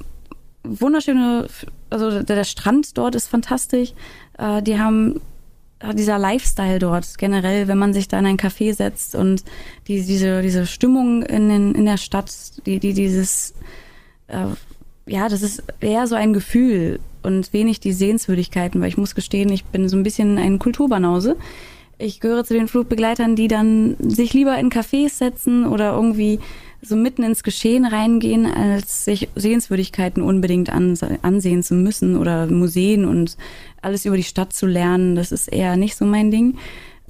[0.63, 1.47] wunderschöne,
[1.89, 3.93] also der, der Strand dort ist fantastisch.
[4.37, 5.21] Äh, die haben
[5.79, 9.43] äh, dieser Lifestyle dort generell, wenn man sich da in ein Café setzt und
[9.87, 12.31] die, diese, diese Stimmung in, den, in der Stadt,
[12.65, 13.53] die, die dieses,
[14.27, 14.47] äh,
[15.05, 19.49] ja, das ist eher so ein Gefühl und wenig die Sehenswürdigkeiten, weil ich muss gestehen,
[19.49, 21.37] ich bin so ein bisschen ein Kulturbanause
[21.99, 26.39] ich gehöre zu den Flugbegleitern, die dann sich lieber in Cafés setzen oder irgendwie
[26.81, 33.35] so mitten ins Geschehen reingehen, als sich Sehenswürdigkeiten unbedingt ansehen zu müssen oder Museen und
[33.81, 35.15] alles über die Stadt zu lernen.
[35.15, 36.57] Das ist eher nicht so mein Ding.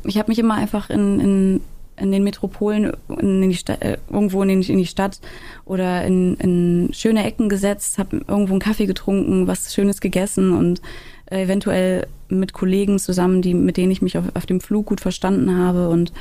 [0.06, 1.62] Ich habe mich immer einfach in, in,
[1.98, 5.20] in den Metropolen in die Stadt, äh, irgendwo in, die Stadt
[5.66, 10.82] oder in, in schöne Ecken gesetzt, habe irgendwo einen Kaffee getrunken, was Schönes gegessen und
[11.30, 15.58] eventuell mit Kollegen zusammen, die, mit denen ich mich auf, auf dem Flug gut verstanden
[15.58, 16.12] habe und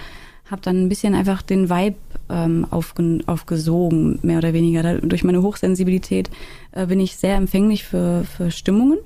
[0.50, 1.96] habe dann ein bisschen einfach den Vibe
[2.30, 4.82] ähm, aufge, aufgesogen, mehr oder weniger.
[4.82, 6.30] Da, durch meine Hochsensibilität
[6.72, 8.98] äh, bin ich sehr empfänglich für, für Stimmungen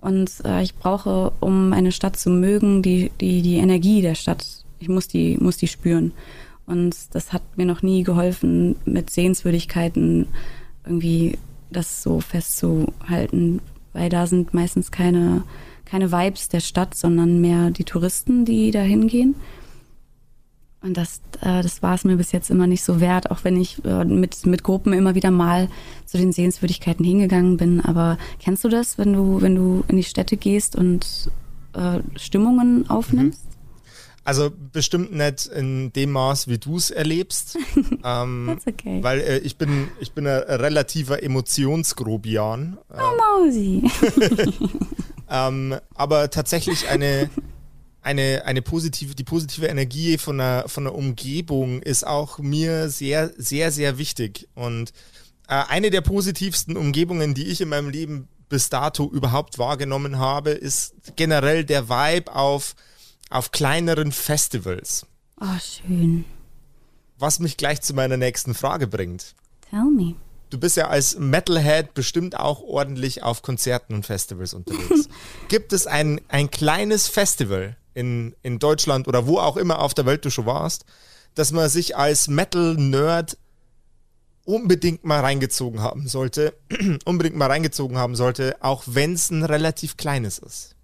[0.00, 4.46] und äh, ich brauche, um eine Stadt zu mögen, die, die, die Energie der Stadt.
[4.78, 6.12] Ich muss die, muss die spüren.
[6.66, 10.26] Und das hat mir noch nie geholfen, mit Sehenswürdigkeiten
[10.84, 11.38] irgendwie
[11.70, 13.60] das so festzuhalten,
[13.96, 15.42] weil da sind meistens keine,
[15.84, 19.34] keine Vibes der Stadt, sondern mehr die Touristen, die da hingehen.
[20.82, 23.60] Und das, äh, das war es mir bis jetzt immer nicht so wert, auch wenn
[23.60, 25.68] ich äh, mit, mit Gruppen immer wieder mal
[26.04, 27.80] zu den Sehenswürdigkeiten hingegangen bin.
[27.80, 31.30] Aber kennst du das, wenn du, wenn du in die Städte gehst und
[31.72, 33.44] äh, Stimmungen aufnimmst?
[33.44, 33.55] Mhm.
[34.26, 37.56] Also bestimmt nicht in dem Maß, wie du es erlebst.
[38.04, 38.98] ähm, That's okay.
[39.00, 42.76] Weil äh, ich bin, ich bin ein relativer Emotionsgrobian.
[42.92, 43.88] Äh, Oh, Mausi.
[45.30, 47.30] ähm, aber tatsächlich eine,
[48.02, 53.32] eine, eine positive, die positive Energie von der, von der Umgebung ist auch mir sehr,
[53.36, 54.48] sehr, sehr wichtig.
[54.56, 54.92] Und
[55.46, 60.50] äh, eine der positivsten Umgebungen, die ich in meinem Leben bis dato überhaupt wahrgenommen habe,
[60.50, 62.74] ist generell der Vibe auf,
[63.30, 65.06] auf kleineren Festivals.
[65.40, 66.24] Oh, schön.
[67.18, 69.34] Was mich gleich zu meiner nächsten Frage bringt.
[69.70, 70.14] Tell me.
[70.50, 75.08] Du bist ja als Metalhead bestimmt auch ordentlich auf Konzerten und Festivals unterwegs.
[75.48, 80.06] Gibt es ein, ein kleines Festival in, in Deutschland oder wo auch immer auf der
[80.06, 80.84] Welt du schon warst,
[81.34, 83.36] dass man sich als Metal-Nerd
[84.44, 86.54] unbedingt mal reingezogen haben sollte,
[87.04, 90.75] unbedingt mal reingezogen haben sollte, auch wenn es ein relativ kleines ist?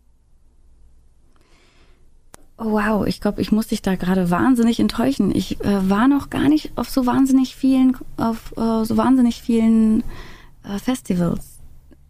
[2.59, 5.35] Oh, wow, ich glaube, ich muss dich da gerade wahnsinnig enttäuschen.
[5.35, 10.05] Ich äh, war noch gar nicht auf so wahnsinnig vielen, auf äh, so wahnsinnig vielen
[10.63, 11.59] äh, Festivals,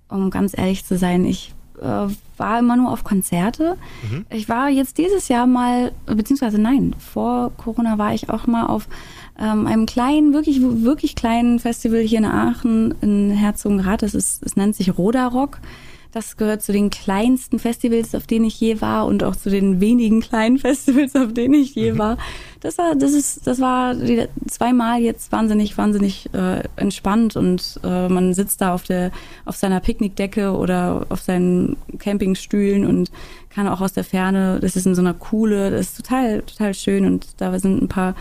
[0.08, 1.24] um ganz ehrlich zu sein.
[1.24, 3.76] Ich äh, war immer nur auf Konzerte.
[4.30, 8.88] Ich war jetzt dieses Jahr mal, beziehungsweise nein, vor Corona war ich auch mal auf
[9.38, 14.02] ähm, einem kleinen, wirklich, wirklich kleinen Festival hier in Aachen in Herzogenrath.
[14.02, 15.58] Das ist, es nennt sich Roda Rock.
[16.12, 19.80] Das gehört zu den kleinsten Festivals, auf denen ich je war und auch zu den
[19.80, 22.18] wenigen kleinen Festivals, auf denen ich je war.
[22.60, 23.94] Das war, das ist, das war
[24.46, 29.10] zweimal jetzt wahnsinnig, wahnsinnig äh, entspannt und äh, man sitzt da auf der,
[29.46, 33.10] auf seiner Picknickdecke oder auf seinen Campingstühlen und
[33.48, 36.74] kann auch aus der Ferne, das ist in so einer Kuhle, das ist total, total
[36.74, 38.14] schön und da sind ein paar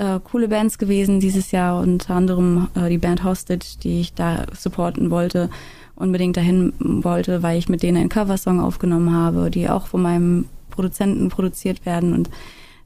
[0.00, 4.46] äh, coole Bands gewesen dieses Jahr, unter anderem äh, die Band Hostage, die ich da
[4.58, 5.50] supporten wollte,
[5.94, 10.46] unbedingt dahin wollte, weil ich mit denen einen Coversong aufgenommen habe, die auch von meinem
[10.70, 12.30] Produzenten produziert werden und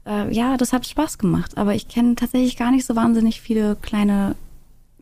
[0.05, 3.77] äh, ja, das hat Spaß gemacht, aber ich kenne tatsächlich gar nicht so wahnsinnig viele
[3.81, 4.35] kleine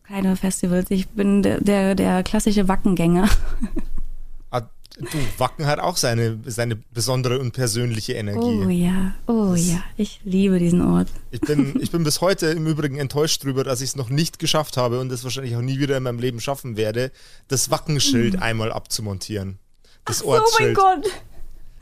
[0.04, 0.92] kleine Festivals.
[0.92, 3.28] Ich bin der der, der klassische Wackengänger.
[5.00, 8.64] Du, Wacken hat auch seine, seine besondere und persönliche Energie.
[8.66, 11.08] Oh ja, oh ja, ich liebe diesen Ort.
[11.32, 14.38] Ich bin, ich bin bis heute im Übrigen enttäuscht darüber, dass ich es noch nicht
[14.38, 17.12] geschafft habe und es wahrscheinlich auch nie wieder in meinem Leben schaffen werde,
[17.48, 19.58] das Wackenschild einmal abzumontieren.
[20.06, 20.76] Das Oh mein Ortsschild.
[20.78, 21.06] Gott,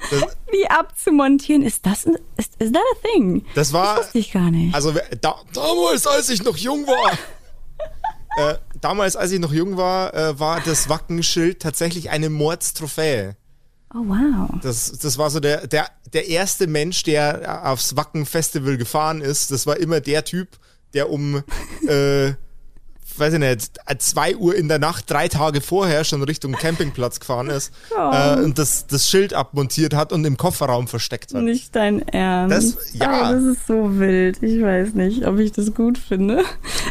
[0.10, 0.21] Das,
[0.52, 3.43] wie abzumontieren, ist das, ein- ist, ist that a thing?
[3.56, 4.74] das war, Wusste ich gar nicht.
[4.74, 7.17] also da, damals, als ich noch jung war,
[8.38, 13.36] äh, damals, als ich noch jung war, äh, war das Wackenschild tatsächlich eine Mordstrophäe.
[13.94, 14.50] Oh wow.
[14.62, 19.52] Das, das war so der, der, der erste Mensch, der aufs Wacken-Festival gefahren ist.
[19.52, 20.48] Das war immer der Typ,
[20.94, 21.44] der um,
[21.88, 22.34] äh,
[23.22, 27.48] weiß ich nicht, zwei Uhr in der Nacht, drei Tage vorher schon Richtung Campingplatz gefahren
[27.48, 31.42] ist äh, und das, das Schild abmontiert hat und im Kofferraum versteckt hat.
[31.44, 32.78] Nicht dein Ernst.
[32.78, 33.30] Das- ja.
[33.30, 34.42] Oh, das ist so wild.
[34.44, 36.44] Ich weiß nicht, ob ich das gut finde.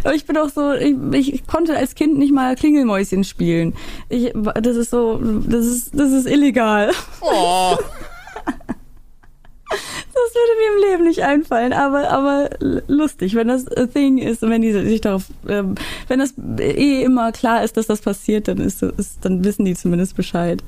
[0.05, 3.75] Aber ich bin auch so, ich, ich konnte als Kind nicht mal Klingelmäuschen spielen.
[4.09, 6.93] Ich, das ist so, das ist, das ist illegal.
[7.21, 7.77] Oh,
[10.31, 12.51] Das würde mir im Leben nicht einfallen, aber, aber
[12.87, 15.75] lustig, wenn das a thing ist und wenn die sich darauf, ähm,
[16.07, 19.75] wenn das eh immer klar ist, dass das passiert, dann ist, ist dann wissen die
[19.75, 20.62] zumindest Bescheid.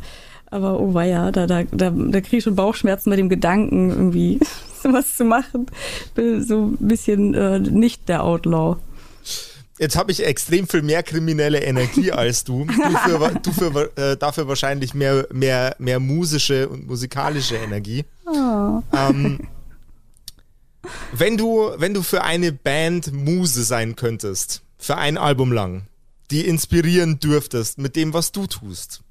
[0.51, 4.41] Aber oh weia, da, da, da, da kriege ich schon Bauchschmerzen mit dem Gedanken, irgendwie
[4.83, 5.67] sowas zu machen.
[6.15, 8.79] Bin so ein bisschen äh, nicht der Outlaw.
[9.79, 12.65] Jetzt habe ich extrem viel mehr kriminelle Energie als du.
[12.65, 18.05] Du für, du für äh, dafür wahrscheinlich mehr, mehr, mehr musische und musikalische Energie.
[18.93, 19.41] Ähm,
[21.13, 25.87] wenn du, wenn du für eine Band Muse sein könntest, für ein Album lang,
[26.31, 29.03] die inspirieren dürftest mit dem, was du tust.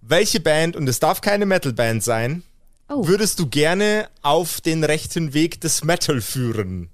[0.00, 2.42] Welche Band, und es darf keine Metal-Band sein,
[2.86, 3.08] Oh.
[3.08, 6.90] würdest du gerne auf den rechten Weg des Metal führen?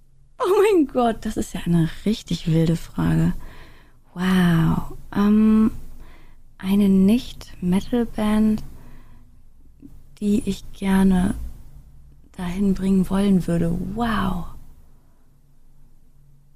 [0.80, 3.34] Mein Gott, das ist ja eine richtig wilde Frage.
[4.14, 4.96] Wow.
[5.14, 5.72] Ähm,
[6.56, 8.62] eine Nicht-Metal-Band,
[10.20, 11.34] die ich gerne
[12.34, 13.76] dahin bringen wollen würde.
[13.94, 14.46] Wow.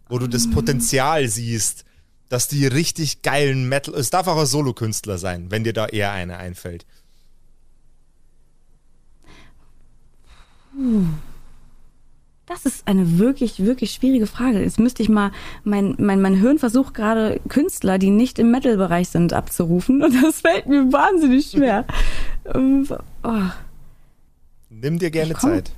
[0.08, 1.84] wo du das Potenzial siehst,
[2.30, 3.94] dass die richtig geilen Metal.
[3.94, 6.86] Es darf auch ein Solokünstler sein, wenn dir da eher einer einfällt.
[12.46, 14.60] Das ist eine wirklich, wirklich schwierige Frage.
[14.60, 19.08] Jetzt müsste ich mal, mein, mein, mein Hirn versucht gerade Künstler, die nicht im Metal-Bereich
[19.08, 20.02] sind, abzurufen.
[20.02, 21.86] Und das fällt mir wahnsinnig schwer.
[22.54, 22.86] Ähm,
[23.22, 23.50] oh.
[24.68, 25.72] Nimm dir gerne Zeit.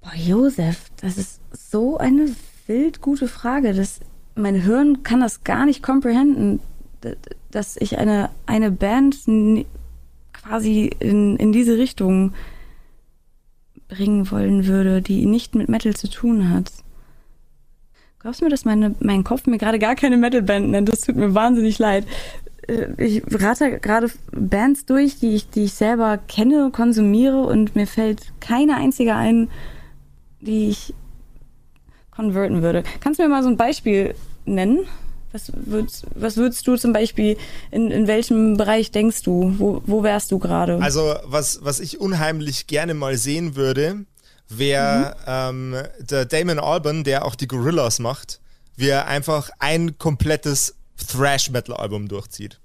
[0.00, 2.34] Boah, Josef, das ist so eine
[2.66, 3.74] wild gute Frage.
[3.74, 4.00] Das,
[4.34, 6.58] mein Hirn kann das gar nicht comprehenden,
[7.52, 9.18] dass ich eine, eine Band
[10.32, 12.32] quasi in, in diese Richtung
[13.88, 16.72] bringen wollen würde, die nicht mit Metal zu tun hat.
[18.18, 20.88] Glaubst du mir, dass meine, mein Kopf mir gerade gar keine Metalband nennt?
[20.88, 22.06] Das tut mir wahnsinnig leid.
[22.66, 27.86] Äh, ich rate gerade Bands durch, die ich, die ich selber kenne, konsumiere und mir
[27.86, 29.48] fällt keine einzige ein,
[30.40, 30.94] die ich
[32.10, 32.82] konverten würde.
[33.00, 34.14] Kannst du mir mal so ein Beispiel
[34.44, 34.80] nennen?
[35.36, 37.36] Was würdest, was würdest du zum Beispiel,
[37.70, 39.54] in, in welchem Bereich denkst du?
[39.58, 40.80] Wo, wo wärst du gerade?
[40.80, 44.06] Also, was, was ich unheimlich gerne mal sehen würde,
[44.48, 45.14] wäre
[45.52, 45.74] mhm.
[45.74, 48.40] ähm, der Damon Alban, der auch die Gorillas macht,
[48.76, 50.74] wie er einfach ein komplettes
[51.08, 52.58] Thrash-Metal-Album durchzieht.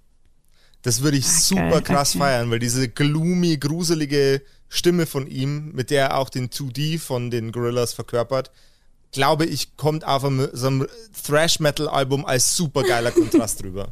[0.81, 2.19] Das würde ich okay, super krass okay.
[2.19, 7.31] feiern, weil diese gloomy, gruselige Stimme von ihm, mit der er auch den 2D von
[7.31, 8.49] den Gorillas verkörpert,
[9.11, 10.87] glaube ich, kommt auf einem, so einem
[11.25, 13.89] Thrash-Metal-Album als super geiler Kontrast drüber.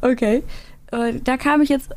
[0.00, 0.42] Okay.
[1.24, 1.90] Da kam ich jetzt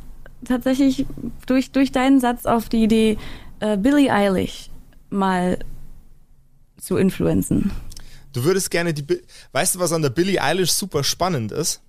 [0.46, 1.06] tatsächlich
[1.46, 3.18] durch, durch deinen Satz auf die Idee,
[3.60, 4.70] äh, Billie Eilish
[5.10, 5.60] mal
[6.80, 7.72] zu influenzen.
[8.34, 9.06] Du würdest gerne die.
[9.52, 11.82] Weißt du, was an der Billie Eilish super spannend ist?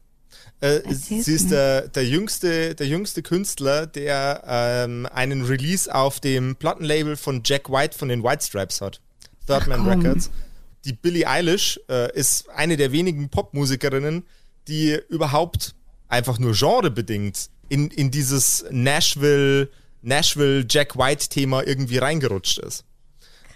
[0.60, 6.56] Äh, sie ist der, der, jüngste, der jüngste Künstler, der ähm, einen Release auf dem
[6.56, 9.00] Plattenlabel von Jack White von den White Stripes hat.
[9.48, 10.30] Third Man Records.
[10.84, 14.24] Die Billie Eilish äh, ist eine der wenigen Popmusikerinnen,
[14.68, 15.74] die überhaupt
[16.08, 19.68] einfach nur genrebedingt in, in dieses Nashville,
[20.02, 22.84] Nashville Jack White Thema irgendwie reingerutscht ist.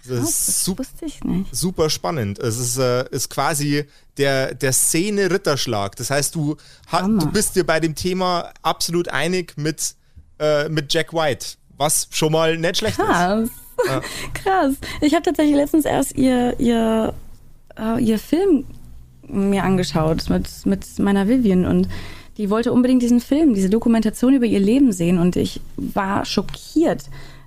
[0.05, 1.55] Das, Krass, ist das super, wusste ich nicht.
[1.55, 2.37] super spannend.
[2.37, 3.85] Es ist, äh, ist quasi
[4.17, 5.95] der, der Szene Ritterschlag.
[5.95, 6.57] Das heißt, du,
[6.91, 9.95] du bist dir bei dem Thema absolut einig mit,
[10.39, 13.45] äh, mit Jack White, was schon mal nicht schlecht Krass.
[13.45, 13.62] ist.
[13.87, 14.01] Ja.
[14.33, 14.75] Krass.
[15.01, 17.13] Ich habe tatsächlich letztens erst ihr, ihr,
[17.79, 18.65] uh, ihr Film
[19.27, 21.87] mir angeschaut mit, mit meiner Vivian und
[22.37, 27.05] die wollte unbedingt diesen Film, diese Dokumentation über ihr Leben sehen und ich war schockiert.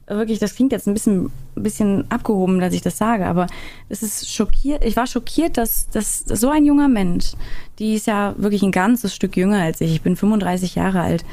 [0.09, 3.49] Wirklich, das klingt jetzt ein bisschen, bisschen abgehoben, dass ich das sage, aber
[3.89, 4.85] es ist schockiert.
[4.85, 7.33] Ich war schockiert, dass, dass so ein junger Mensch,
[7.81, 11.25] die ist ja wirklich ein ganzes Stück jünger als ich, ich bin 35 Jahre alt,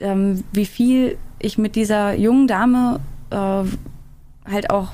[0.00, 3.64] ähm, wie viel ich mit dieser jungen Dame äh,
[4.50, 4.88] halt auch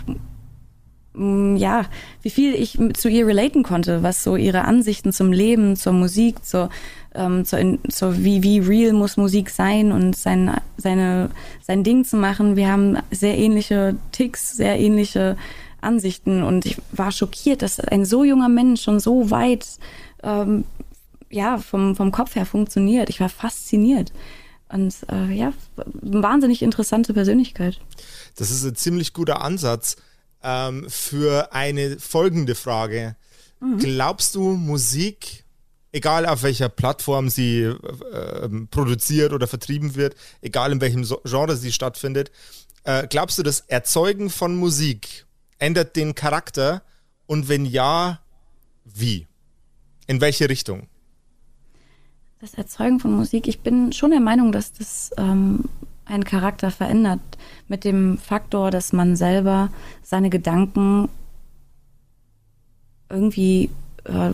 [1.14, 1.86] mm, ja,
[2.22, 6.44] wie viel ich zu ihr relaten konnte, was so ihre Ansichten zum Leben, zur Musik,
[6.44, 6.70] zur,
[7.14, 11.30] ähm, zur, zur wie, wie real muss Musik sein und sein, seine,
[11.62, 12.56] sein Ding zu machen.
[12.56, 15.36] Wir haben sehr ähnliche Ticks, sehr ähnliche
[15.80, 19.66] Ansichten und ich war schockiert, dass ein so junger Mensch schon so weit
[20.22, 20.64] ähm,
[21.30, 23.10] ja, vom, vom Kopf her funktioniert.
[23.10, 24.12] Ich war fasziniert.
[24.68, 27.80] Und äh, ja, wahnsinnig interessante Persönlichkeit.
[28.34, 29.96] Das ist ein ziemlich guter Ansatz
[30.42, 33.16] ähm, für eine folgende Frage.
[33.60, 33.78] Mhm.
[33.78, 35.44] Glaubst du, Musik,
[35.92, 41.72] egal auf welcher Plattform sie äh, produziert oder vertrieben wird, egal in welchem Genre sie
[41.72, 42.30] stattfindet,
[42.84, 45.26] äh, glaubst du, das Erzeugen von Musik
[45.58, 46.82] ändert den Charakter?
[47.26, 48.20] Und wenn ja,
[48.84, 49.26] wie?
[50.06, 50.88] In welche Richtung?
[52.46, 55.64] Das Erzeugen von Musik, ich bin schon der Meinung, dass das ähm,
[56.04, 57.18] einen Charakter verändert
[57.66, 59.70] mit dem Faktor, dass man selber
[60.04, 61.08] seine Gedanken
[63.10, 63.68] irgendwie
[64.04, 64.30] äh,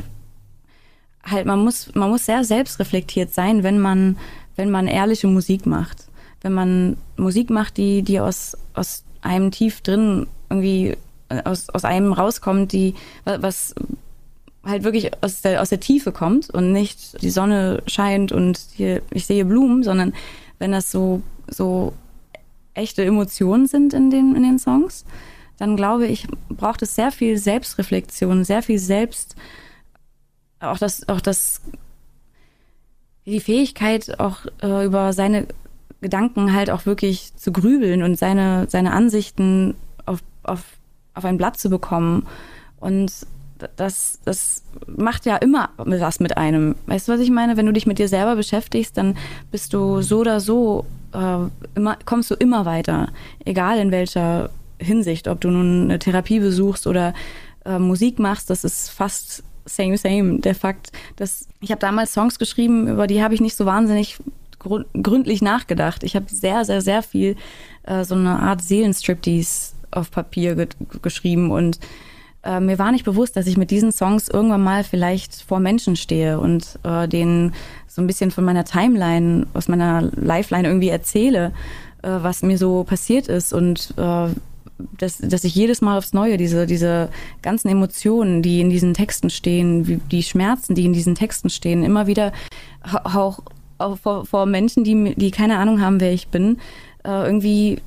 [1.25, 4.19] halt man muss man muss sehr selbstreflektiert sein, wenn man
[4.57, 6.09] wenn man ehrliche Musik macht,
[6.43, 10.99] wenn man Musik macht, die die aus aus einem tief drin irgendwie
[11.31, 12.95] äh, aus aus einem rauskommt, die
[13.25, 13.75] was
[14.65, 19.03] halt wirklich aus der aus der Tiefe kommt und nicht die Sonne scheint und hier
[19.11, 20.13] ich sehe Blumen, sondern
[20.59, 21.93] wenn das so so
[22.75, 25.05] echte Emotionen sind in den, in den Songs,
[25.59, 29.37] dann glaube ich, braucht es sehr viel Selbstreflexion, sehr viel Selbst,
[30.61, 31.61] auch das, auch das,
[33.27, 35.47] die Fähigkeit, auch äh, über seine
[36.01, 39.75] Gedanken halt auch wirklich zu grübeln und seine, seine Ansichten
[40.07, 40.65] auf, auf,
[41.15, 42.27] auf ein Blatt zu bekommen.
[42.81, 43.13] Und
[43.77, 46.75] das, das macht ja immer was mit einem.
[46.87, 47.57] Weißt du, was ich meine?
[47.57, 49.17] Wenn du dich mit dir selber beschäftigst, dann
[49.51, 51.39] bist du so oder so äh,
[51.75, 53.09] immer, kommst du immer weiter,
[53.45, 57.15] egal in welcher Hinsicht, ob du nun eine Therapie besuchst oder
[57.65, 60.41] äh, Musik machst, das ist fast same same.
[60.41, 64.19] Der Fakt, dass ich habe damals Songs geschrieben, über die habe ich nicht so wahnsinnig
[64.59, 66.05] gründlich nachgedacht.
[66.05, 67.37] Ich habe sehr, sehr, sehr viel
[67.85, 70.69] äh, so eine Art Seelenstriptease auf Papier ge
[71.03, 71.79] geschrieben und
[72.45, 75.97] äh, mir war nicht bewusst, dass ich mit diesen Songs irgendwann mal vielleicht vor Menschen
[75.97, 77.55] stehe und äh, denen
[77.86, 81.53] so ein bisschen von meiner Timeline, aus meiner Lifeline irgendwie erzähle,
[82.03, 84.28] äh, was mir so passiert ist und äh,
[84.99, 87.09] dass, dass ich jedes Mal aufs Neue diese, diese
[87.40, 92.09] ganzen Emotionen, die in diesen Texten stehen, die Schmerzen, die in diesen Texten stehen, immer
[92.09, 92.32] wieder
[93.05, 93.40] auch,
[93.78, 96.59] auch vor, vor Menschen, die, die keine Ahnung haben, wer ich bin,
[97.05, 97.80] äh, irgendwie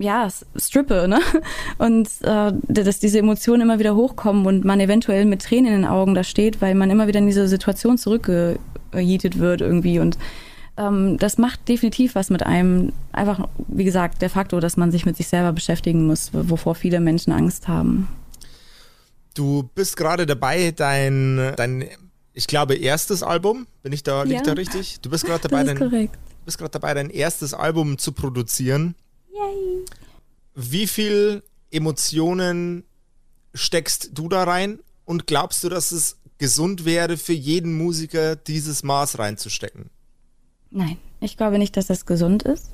[0.00, 1.20] ja, strippe, ne?
[1.78, 5.90] Und äh, dass diese Emotionen immer wieder hochkommen und man eventuell mit Tränen in den
[5.90, 9.98] Augen da steht, weil man immer wieder in diese Situation zurückgejietet wird irgendwie.
[9.98, 10.18] Und
[10.76, 12.92] ähm, das macht definitiv was mit einem.
[13.12, 17.00] Einfach, wie gesagt, der Faktor, dass man sich mit sich selber beschäftigen muss, wovor viele
[17.00, 18.08] Menschen Angst haben.
[19.34, 21.84] Du bist gerade dabei, dein, dein,
[22.32, 24.54] ich glaube, erstes Album, bin ich da, liegt ja.
[24.54, 25.00] da richtig?
[25.02, 26.08] Du bist gerade dabei, dein,
[26.44, 28.94] bist gerade dabei, dein erstes Album zu produzieren.
[30.62, 32.84] Wie viel Emotionen
[33.54, 38.82] steckst du da rein und glaubst du, dass es gesund wäre für jeden Musiker, dieses
[38.82, 39.88] Maß reinzustecken?
[40.70, 42.70] Nein, ich glaube nicht, dass das gesund ist,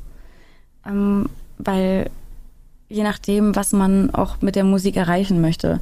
[0.84, 1.28] ähm,
[1.59, 2.11] weil
[2.89, 5.80] je nachdem, was man auch mit der Musik erreichen möchte,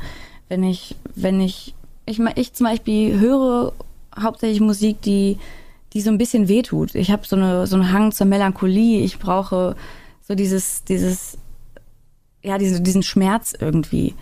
[0.48, 1.74] wenn ich, wenn ich,
[2.04, 3.72] ich, ich zum Beispiel höre
[4.18, 5.38] hauptsächlich Musik, die,
[5.94, 6.94] die so ein bisschen wehtut.
[6.94, 9.02] Ich habe so, eine, so einen Hang zur Melancholie.
[9.02, 9.74] Ich brauche
[10.20, 11.38] so dieses, dieses,
[12.44, 14.14] ja, diese, diesen Schmerz irgendwie.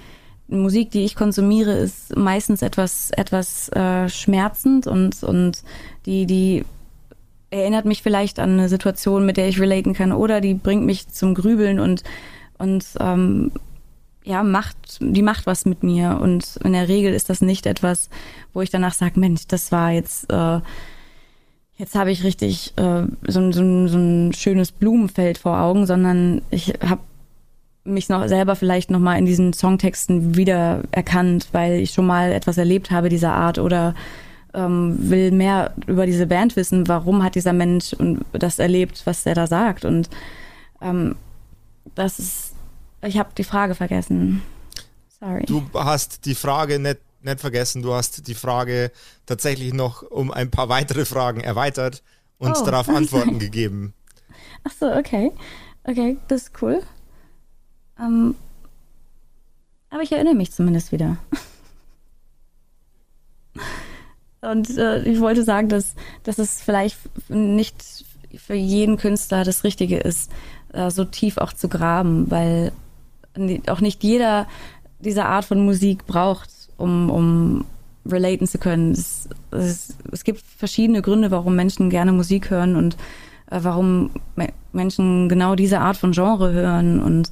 [0.49, 5.63] Musik, die ich konsumiere, ist meistens etwas, etwas äh, schmerzend und, und
[6.07, 6.65] die, die
[7.51, 11.09] erinnert mich vielleicht an eine Situation, mit der ich relaten kann, oder die bringt mich
[11.09, 12.03] zum Grübeln und,
[12.59, 13.53] und ähm,
[14.25, 16.19] ja, macht, die macht was mit mir.
[16.21, 18.09] Und in der Regel ist das nicht etwas,
[18.53, 20.61] wo ich danach sage, Mensch, das war jetzt, äh,
[21.77, 26.75] jetzt habe ich richtig äh, so, so, so ein schönes Blumenfeld vor Augen, sondern ich
[26.87, 27.01] habe
[27.85, 32.33] mich noch selber vielleicht noch mal in diesen Songtexten wieder erkannt, weil ich schon mal
[32.33, 33.95] etwas erlebt habe dieser Art oder
[34.55, 37.97] ähm, will mehr über diese Band wissen, warum hat dieser Mensch
[38.33, 40.11] das erlebt, was er da sagt und
[40.81, 41.17] ähm,
[41.95, 42.53] das ist
[43.03, 44.43] ich habe die Frage vergessen.
[45.21, 45.45] Sorry.
[45.47, 48.93] Du hast die Frage nicht, nicht vergessen, du hast die Frage
[49.27, 52.03] tatsächlich noch um ein paar weitere Fragen erweitert
[52.39, 53.95] und oh, darauf Antworten gegeben.
[54.65, 55.33] Ach so, okay.
[55.85, 56.81] Okay, das ist cool.
[58.03, 58.35] Ähm,
[59.91, 61.17] aber ich erinnere mich zumindest wieder.
[64.41, 65.95] Und äh, ich wollte sagen, dass,
[66.25, 66.99] dass es vielleicht
[67.29, 68.05] nicht
[68.37, 70.33] für jeden Künstler das Richtige ist,
[70.73, 72.73] äh, so tief auch zu graben, weil
[73.69, 74.49] auch nicht jeder
[74.99, 77.65] diese Art von Musik braucht, um, um
[78.07, 78.93] relaten zu können.
[78.93, 82.97] Es, es, es gibt verschiedene Gründe, warum Menschen gerne Musik hören und
[83.51, 84.11] äh, warum
[84.73, 87.31] Menschen genau diese Art von Genre hören und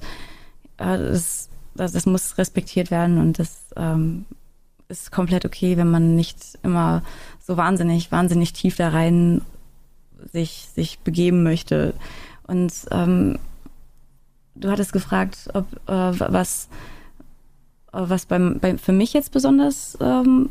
[0.81, 4.25] das, das, das, muss respektiert werden und das ähm,
[4.89, 7.03] ist komplett okay, wenn man nicht immer
[7.39, 9.43] so wahnsinnig, wahnsinnig tief da rein
[10.33, 11.95] sich, sich begeben möchte.
[12.47, 13.39] Und ähm,
[14.55, 16.69] du hattest gefragt, ob äh, was,
[17.93, 20.51] äh, was beim, beim, für mich jetzt besonders ähm,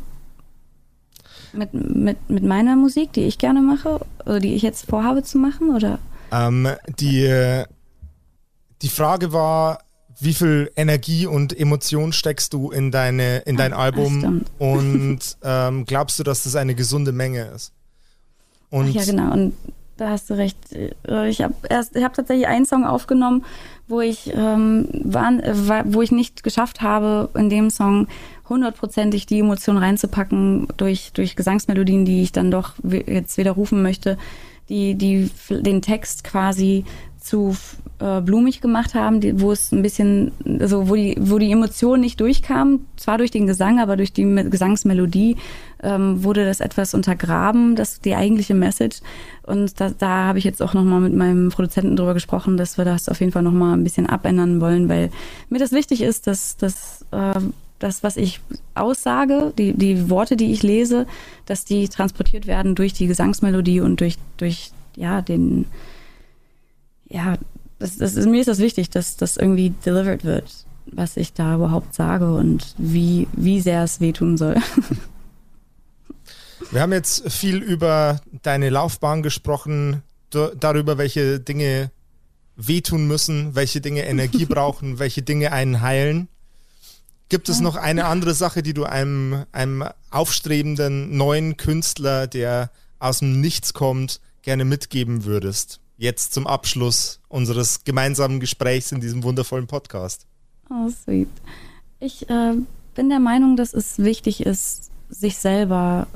[1.52, 5.38] mit, mit, mit meiner Musik, die ich gerne mache, oder die ich jetzt vorhabe zu
[5.38, 5.98] machen, oder?
[6.32, 6.68] Ähm,
[6.98, 7.64] die,
[8.82, 9.80] die Frage war,
[10.20, 15.84] wie viel Energie und Emotion steckst du in deine in dein ah, Album und ähm,
[15.86, 17.72] glaubst du, dass das eine gesunde Menge ist?
[18.70, 19.32] Und Ach ja, genau.
[19.32, 19.54] Und
[19.96, 20.56] da hast du recht.
[20.72, 23.44] Äh, ich habe erst, ich habe tatsächlich einen Song aufgenommen,
[23.88, 25.32] wo ich ähm, war,
[25.86, 28.06] wo ich nicht geschafft habe, in dem Song
[28.48, 34.18] hundertprozentig die Emotion reinzupacken durch durch Gesangsmelodien, die ich dann doch jetzt widerrufen möchte,
[34.68, 36.84] die die den Text quasi
[37.20, 37.56] zu
[38.00, 42.00] äh, blumig gemacht haben, die, wo es ein bisschen, also wo die, wo die Emotion
[42.00, 45.36] nicht durchkam, zwar durch den Gesang, aber durch die Gesangsmelodie
[45.82, 49.00] ähm, wurde das etwas untergraben, das die eigentliche Message.
[49.42, 52.84] Und da, da habe ich jetzt auch nochmal mit meinem Produzenten drüber gesprochen, dass wir
[52.84, 55.10] das auf jeden Fall nochmal ein bisschen abändern wollen, weil
[55.48, 57.40] mir das wichtig ist, dass, dass äh,
[57.80, 58.40] das, was ich
[58.74, 61.06] aussage, die, die Worte, die ich lese,
[61.46, 65.66] dass die transportiert werden durch die Gesangsmelodie und durch, durch ja, den,
[67.08, 67.36] ja,
[67.80, 70.52] das, das ist, mir ist das wichtig, dass das irgendwie delivered wird,
[70.86, 74.56] was ich da überhaupt sage und wie, wie sehr es wehtun soll.
[76.70, 81.90] Wir haben jetzt viel über deine Laufbahn gesprochen, darüber, welche Dinge
[82.54, 86.28] wehtun müssen, welche Dinge Energie brauchen, welche Dinge einen heilen.
[87.28, 93.20] Gibt es noch eine andere Sache, die du einem, einem aufstrebenden neuen Künstler, der aus
[93.20, 95.80] dem Nichts kommt, gerne mitgeben würdest?
[96.00, 100.26] Jetzt zum Abschluss unseres gemeinsamen Gesprächs in diesem wundervollen Podcast?
[100.70, 101.28] Oh, sweet.
[102.00, 102.54] Ich äh,
[102.94, 106.06] bin der Meinung, dass es wichtig ist, sich selber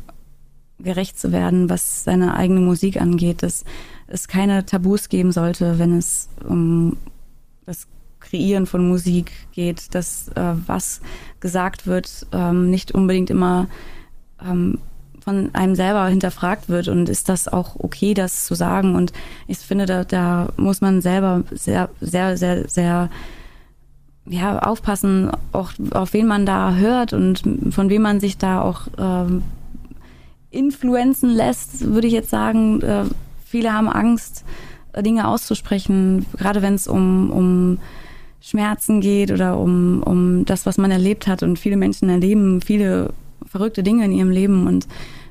[0.79, 3.65] gerecht zu werden, was seine eigene Musik angeht, dass
[4.07, 6.97] es keine Tabus geben sollte, wenn es um
[7.67, 7.87] das
[8.21, 11.03] Kreieren von Musik geht, dass äh, was
[11.41, 13.69] gesagt wird, ähm, nicht unbedingt immer
[14.43, 14.79] ähm,
[15.25, 18.95] von einem selber hinterfragt wird und ist das auch okay, das zu sagen.
[18.95, 19.13] Und
[19.49, 23.11] ich finde, da, da muss man selber sehr, sehr, sehr, sehr
[24.27, 28.83] ja, aufpassen, auch auf wen man da hört und von wem man sich da auch
[28.99, 29.43] ähm,
[30.51, 32.83] influenzen lässt, würde ich jetzt sagen.
[32.83, 33.05] Äh,
[33.47, 34.45] viele haben Angst,
[34.97, 37.79] Dinge auszusprechen, gerade wenn es um, um
[38.41, 41.43] Schmerzen geht oder um, um das, was man erlebt hat.
[41.43, 43.15] Und viele Menschen erleben viele
[43.55, 44.89] verrückte Dinge in ihrem Leben und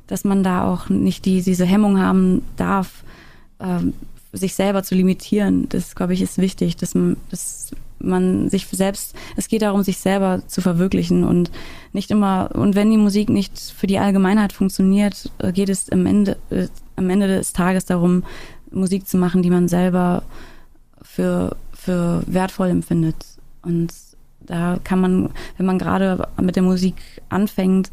[0.07, 3.03] dass man da auch nicht die, diese Hemmung haben darf,
[3.59, 3.79] äh,
[4.31, 5.67] sich selber zu limitieren.
[5.67, 9.97] Das, glaube ich, ist wichtig, dass man, dass man sich selbst, es geht darum, sich
[9.97, 11.51] selber zu verwirklichen und
[11.91, 16.05] nicht immer, und wenn die Musik nicht für die Allgemeinheit funktioniert, äh, geht es am
[16.05, 18.23] Ende, äh, am Ende des Tages darum,
[18.71, 20.23] Musik zu machen, die man selber
[21.01, 23.17] für, für wertvoll empfindet.
[23.63, 23.91] Und
[24.45, 26.95] da kann man, wenn man gerade mit der Musik
[27.29, 27.91] anfängt,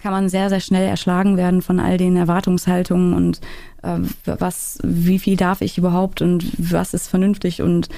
[0.00, 3.40] kann man sehr, sehr schnell erschlagen werden von all den Erwartungshaltungen und
[3.82, 7.88] äh, was, wie viel darf ich überhaupt und was ist vernünftig und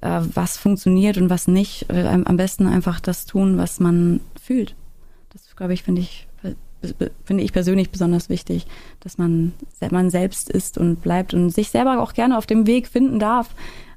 [0.00, 1.86] äh, was funktioniert und was nicht.
[1.90, 4.74] Äh, am besten einfach das tun, was man fühlt.
[5.32, 6.26] Das, glaube ich, finde ich,
[7.24, 8.66] finde ich persönlich besonders wichtig,
[9.00, 9.52] dass man,
[9.90, 13.50] man selbst ist und bleibt und sich selber auch gerne auf dem Weg finden darf,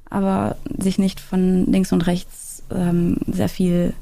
[0.08, 3.94] aber sich nicht von links und rechts ähm, sehr viel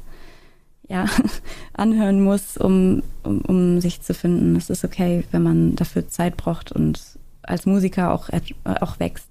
[0.89, 1.07] ja,
[1.73, 4.57] anhören muss, um, um, um sich zu finden.
[4.57, 7.01] Es ist okay, wenn man dafür Zeit braucht und
[7.43, 8.29] als Musiker auch,
[8.65, 9.29] auch wächst.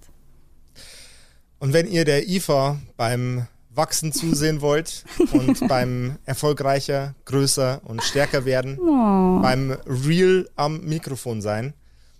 [1.59, 8.45] Und wenn ihr der IFA beim Wachsen zusehen wollt und beim erfolgreicher, größer und stärker
[8.45, 9.41] werden, oh.
[9.41, 11.73] beim Real am Mikrofon sein,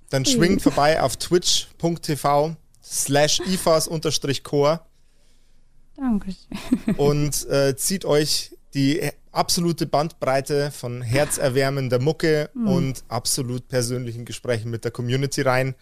[0.09, 4.81] dann schwingt vorbei auf twitch.tv slash ifas-core
[5.97, 6.95] Dankeschön.
[6.97, 12.67] Und äh, zieht euch die absolute Bandbreite von herzerwärmender Mucke mhm.
[12.67, 15.75] und absolut persönlichen Gesprächen mit der Community rein.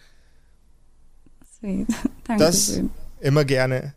[1.58, 1.88] Sweet.
[2.26, 2.90] Danke das schön.
[3.20, 3.94] immer gerne.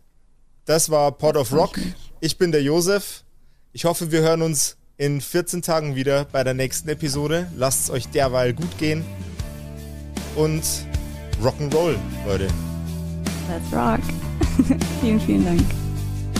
[0.64, 1.78] Das war Pod of Rock.
[2.20, 3.24] Ich bin der Josef.
[3.72, 7.50] Ich hoffe, wir hören uns in 14 Tagen wieder bei der nächsten Episode.
[7.56, 9.04] Lasst es euch derweil gut gehen.
[10.36, 10.62] Und
[11.42, 11.96] Rock'n'Roll,
[12.26, 12.48] Leute.
[13.48, 14.00] Let's rock.
[15.00, 15.87] vielen, vielen Dank.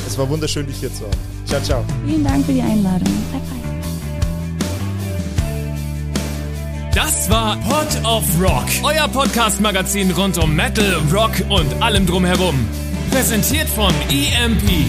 [0.08, 1.18] Es war wunderschön, dich hier zu haben.
[1.44, 1.84] Ciao, ciao.
[2.06, 3.12] Vielen Dank für die Einladung.
[3.30, 3.58] Bye, bye.
[6.94, 12.54] Das war Pod of Rock, euer Podcast-Magazin rund um Metal, Rock und allem drumherum.
[13.10, 14.86] Präsentiert von EMP.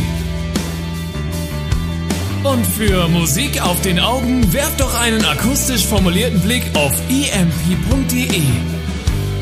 [2.46, 8.42] Und für Musik auf den Augen werft doch einen akustisch formulierten Blick auf emp.de.